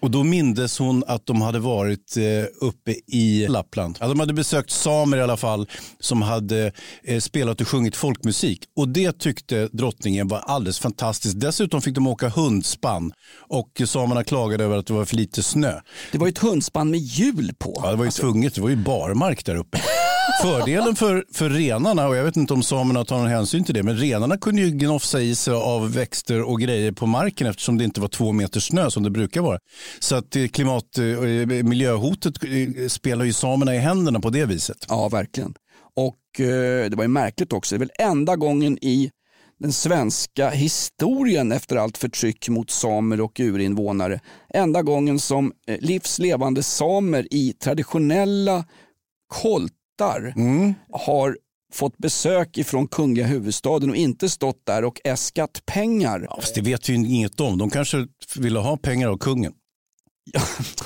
[0.00, 2.24] Och då mindes hon att de hade varit eh,
[2.60, 3.98] uppe i Lappland.
[4.00, 5.68] Ja, de hade besökt samer i alla fall
[6.00, 6.72] som hade
[7.04, 8.64] eh, spelat och sjungit folkmusik.
[8.76, 11.40] Och det tyckte drottningen var alldeles fantastiskt.
[11.40, 13.12] Dessutom fick de åka hundspann
[13.48, 15.80] och samerna klagade över att det var för lite snö.
[16.12, 17.80] Det var ju ett hundspann med hjul på.
[17.82, 18.54] Ja, det var ju tvunget.
[18.54, 19.80] Det var ju barmark där uppe.
[20.42, 23.82] Fördelen för, för renarna, och jag vet inte om samerna tar någon hänsyn till det,
[23.82, 27.84] men renarna kunde ju gnofsa i sig av växter och grejer på marken eftersom det
[27.84, 29.58] inte var två meter snö som det brukar vara.
[30.00, 32.34] Så att eh, klimat, och miljöhotet
[32.88, 34.86] spelar ju samerna i händerna på det viset.
[34.88, 35.54] Ja, verkligen.
[35.96, 37.74] Och det var ju märkligt också.
[37.74, 39.10] Det är väl enda gången i
[39.60, 44.20] den svenska historien efter allt förtryck mot samer och urinvånare.
[44.54, 48.64] Enda gången som livslevande samer i traditionella
[49.28, 50.34] kolt koltar
[50.92, 51.36] har
[51.72, 56.26] fått besök ifrån kungliga huvudstaden och inte stått där och äskat pengar.
[56.30, 57.58] Ja, fast det vet vi inget om.
[57.58, 59.52] De kanske ville ha pengar av kungen.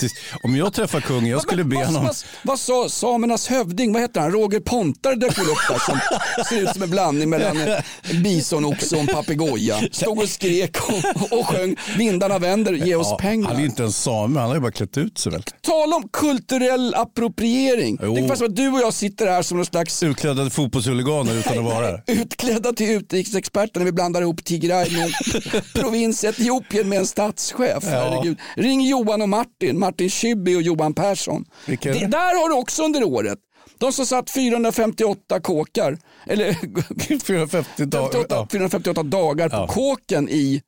[0.00, 2.04] Det- Om jag träffar kungen, jag skulle be honom...
[2.04, 5.98] vad, vad sa samernas hövding, vad heter han, Roger Pontare dök väl upp där som
[6.48, 7.56] ser ut som en blandning mellan
[8.02, 9.80] en bisonoxe och en papegoja.
[9.92, 13.48] Stod och skrek och, och sjöng Vindarna vänder, ge oss Ja, pengar.
[13.48, 15.42] han är inte en same, han har ju bara klätt ut sig väl.
[15.62, 17.98] Tala om kulturell appropriering.
[18.02, 18.14] Jo.
[18.14, 21.34] Det är fast som att du och jag sitter här som någon slags Utklädda fotbollshuliganer
[21.38, 22.02] utan att vara här.
[22.06, 25.12] utklädda till utrikesexperter när vi blandar ihop Tigray med
[25.74, 27.84] provins Etiopien med en statschef.
[27.84, 28.38] Herregud.
[28.56, 31.44] Ring Johan och Martin, Martin Schibbye och Johan Persson.
[31.66, 32.06] Vilka Det, det?
[32.06, 33.38] där har du också under året.
[33.78, 36.52] De som satt 458 kåkar, eller
[37.24, 38.12] 450 dagar.
[38.12, 38.48] 58, Ja.
[38.52, 39.66] 458 dagar på Ja.
[39.66, 40.62] kåken i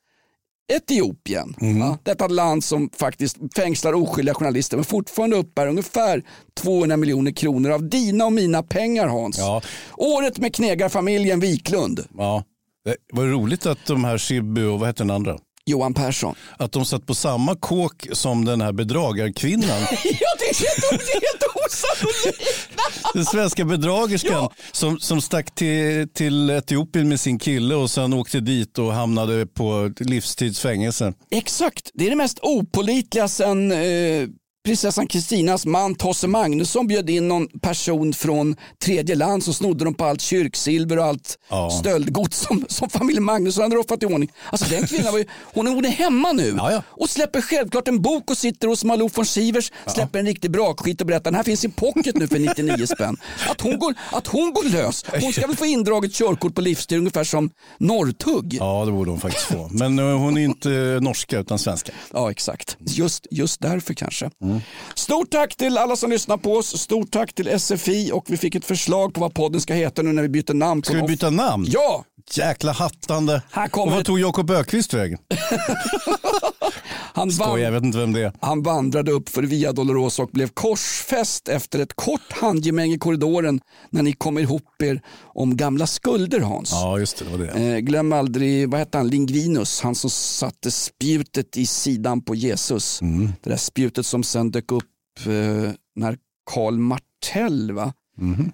[0.73, 1.55] Etiopien.
[1.61, 1.79] Mhm.
[1.81, 6.23] Ja, detta land som faktiskt fängslar oskyldiga journalister men fortfarande uppbär ungefär
[6.61, 9.39] 200 miljoner kronor av dina och mina pengar Hans.
[9.39, 9.63] Ja.
[9.97, 12.01] Året med knegarfamiljen Wiklund.
[12.19, 12.45] Ja.
[12.85, 15.39] Det var roligt att de här Schibbye och vad heter den andra?
[15.67, 16.35] Johan Persson.
[16.59, 19.69] Att de satt på samma kåk som den här bedragarkvinnan.
[20.05, 20.61] ja, det är
[20.91, 22.69] helt, osannolikt.
[23.15, 28.41] Den svenska bedragerskan som, som stack till, till Etiopien med sin kille och sen åkte
[28.41, 31.15] dit och hamnade på livstidsfängelse.
[31.31, 34.29] Exakt, det är det mest opolitliga sen eh,
[34.67, 39.95] prinsessan Kristinas man Tosse Magnusson bjöd in någon person från tredje land så snodde de
[39.95, 41.71] på allt kyrksilver och allt Ja.
[41.71, 44.33] stöldgods som, som familjen Magnusson hade roffat i ordning.
[44.51, 46.83] Alltså den kvinnan var ju, hon är, hon är hemma nu Ja, ja.
[46.89, 51.01] och släpper självklart en bok och sitter hos Malou von Sivers, släpper en riktig brakskit
[51.01, 53.17] och berättar den här finns i pocket nu för 99 spänn.
[53.49, 56.99] Att hon går, att hon går lös, hon ska väl få indraget körkort på livstid
[56.99, 58.55] ungefär som Norrtugg.
[58.61, 59.69] Ja, det borde hon faktiskt få.
[59.73, 60.69] Men eh, hon är inte
[61.03, 61.93] norska utan svenska.
[62.13, 62.77] Ja, exakt.
[62.81, 64.31] Just, just därför kanske.
[64.95, 66.81] Stort tack till alla som lyssnar på oss.
[66.81, 70.13] Stort tack till SFI och vi fick ett förslag på vad podden ska heta nu
[70.13, 70.85] när vi byter namn.
[70.85, 71.67] Ska vi byta namn?
[71.69, 72.05] Ja!
[72.31, 73.43] Jäkla hattande.
[73.51, 75.19] Här kommer och vad tog Jakob Ökvist vägen?
[77.15, 78.33] Han, Skoj, jag vet inte vem det är.
[78.41, 83.61] han vandrade upp för Via Dolorosa och blev korsfäst efter ett kort handgemäng i korridoren
[83.91, 86.71] när ni kom ihop er om gamla skulder Hans.
[86.73, 87.25] Ja, just det.
[87.25, 87.75] Det var det.
[87.75, 92.99] Eh, glöm aldrig, vad hette han, Lingvinus, han som satte spjutet i sidan på Jesus.
[93.43, 94.85] Det där spjutet som sen dök upp
[95.27, 96.17] eh, när
[96.51, 97.93] Karl Martell, va?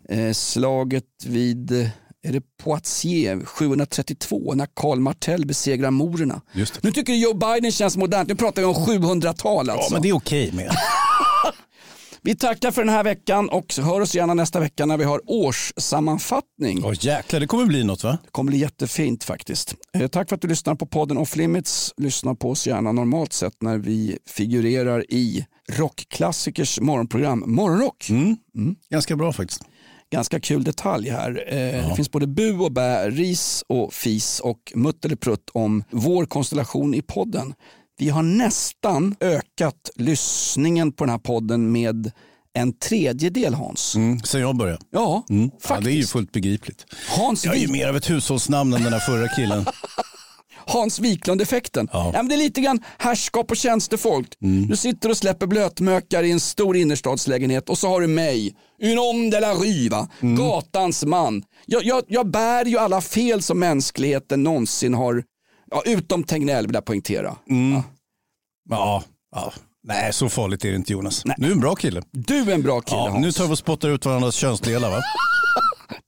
[0.09, 1.89] eh, slaget vid, eh,
[2.29, 6.41] är det Poitiers 732, när Karl Martell besegrar morerna.
[6.81, 9.93] Nu tycker du Joe Biden känns modernt, nu pratar vi om 700-tal Ja, alltså.
[9.93, 10.71] men det är okej med.
[12.23, 15.21] Vi tackar för den här veckan och hör oss gärna nästa vecka när vi har
[15.27, 16.85] årssammanfattning.
[16.85, 18.19] Åh jäklar, det kommer bli något va?
[18.25, 19.75] Det kommer bli jättefint faktiskt.
[19.95, 21.95] Eh, tack för att du lyssnar på podden Off Limits.
[21.97, 28.09] Lyssna på oss gärna normalt sett när vi figurerar i rockklassikers morgonprogram Morgonrock.
[28.91, 29.63] Ganska bra faktiskt.
[30.13, 31.45] Ganska kul detalj här.
[31.49, 35.85] Eh, Det finns både bu och bä, ris och fis och mutt eller prutt om
[35.91, 37.55] vår konstellation i podden.
[37.99, 42.11] Vi har nästan ökat lyssningen på den här podden med
[42.53, 43.95] en tredjedel Hans.
[43.97, 44.21] Mm.
[44.21, 44.79] Sen jag började.
[44.91, 45.85] Ja, Ja, faktiskt.
[45.85, 46.87] det är ju fullt begripligt.
[47.09, 49.65] Hans, Jag är ju mer av ett hushållsnamn än den här förra killen.
[50.69, 51.89] Hans Wiklund-effekten.
[51.93, 52.23] Ja.
[52.23, 54.29] det är lite grann härskap och tjänstefolk.
[54.43, 54.69] Mm.
[54.69, 58.99] Du sitter och släpper blötmökar i en stor innerstadslägenhet och så har du mig, un
[58.99, 60.07] homme de la rue?
[60.23, 60.37] Mm.
[60.37, 61.43] gatans man.
[61.67, 65.23] Jag, jag, jag bär ju alla fel som mänskligheten någonsin har,
[65.71, 67.37] ja, utom Tegnell vill jag poängtera.
[67.51, 67.73] Mm.
[67.73, 67.83] Ja.
[68.71, 69.03] ja.
[69.35, 69.53] ja.
[69.83, 71.25] Nej, så farligt är det inte Jonas.
[71.25, 71.37] Nej.
[71.39, 72.03] Du är en bra kille.
[72.11, 73.21] Du är en bra kille Hans.
[73.21, 75.03] Nu tar vi och spottar ut varandras könsdelar va?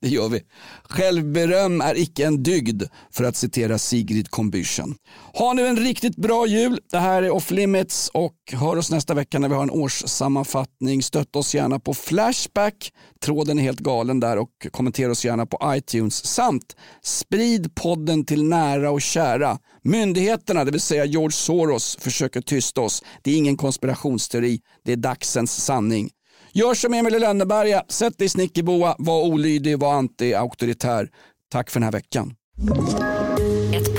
[0.00, 0.42] det gör vi.
[0.82, 4.94] Självberöm är icke en dygd för att citera Sigrid Combüchen.
[5.34, 6.80] Ha nu en riktigt bra jul.
[6.90, 11.02] Det här är Off Limits och hör oss nästa vecka när vi har en årssammanfattning.
[11.02, 12.92] Stötta oss gärna på Flashback.
[13.20, 16.26] Tråden är helt galen där och kommentera oss gärna på iTunes.
[16.26, 19.58] Samt sprid podden till nära och kära.
[19.82, 23.02] Myndigheterna, det vill säga George Soros, försöker tysta oss.
[23.22, 26.10] Det är ingen konspirationsteori, det är dagsens sanning.
[26.52, 31.08] Gör som Emil i Lönneberga, sätt dig i snickerboa, var olydig, var anti-auktoritär.
[31.52, 32.34] Tack för den här veckan.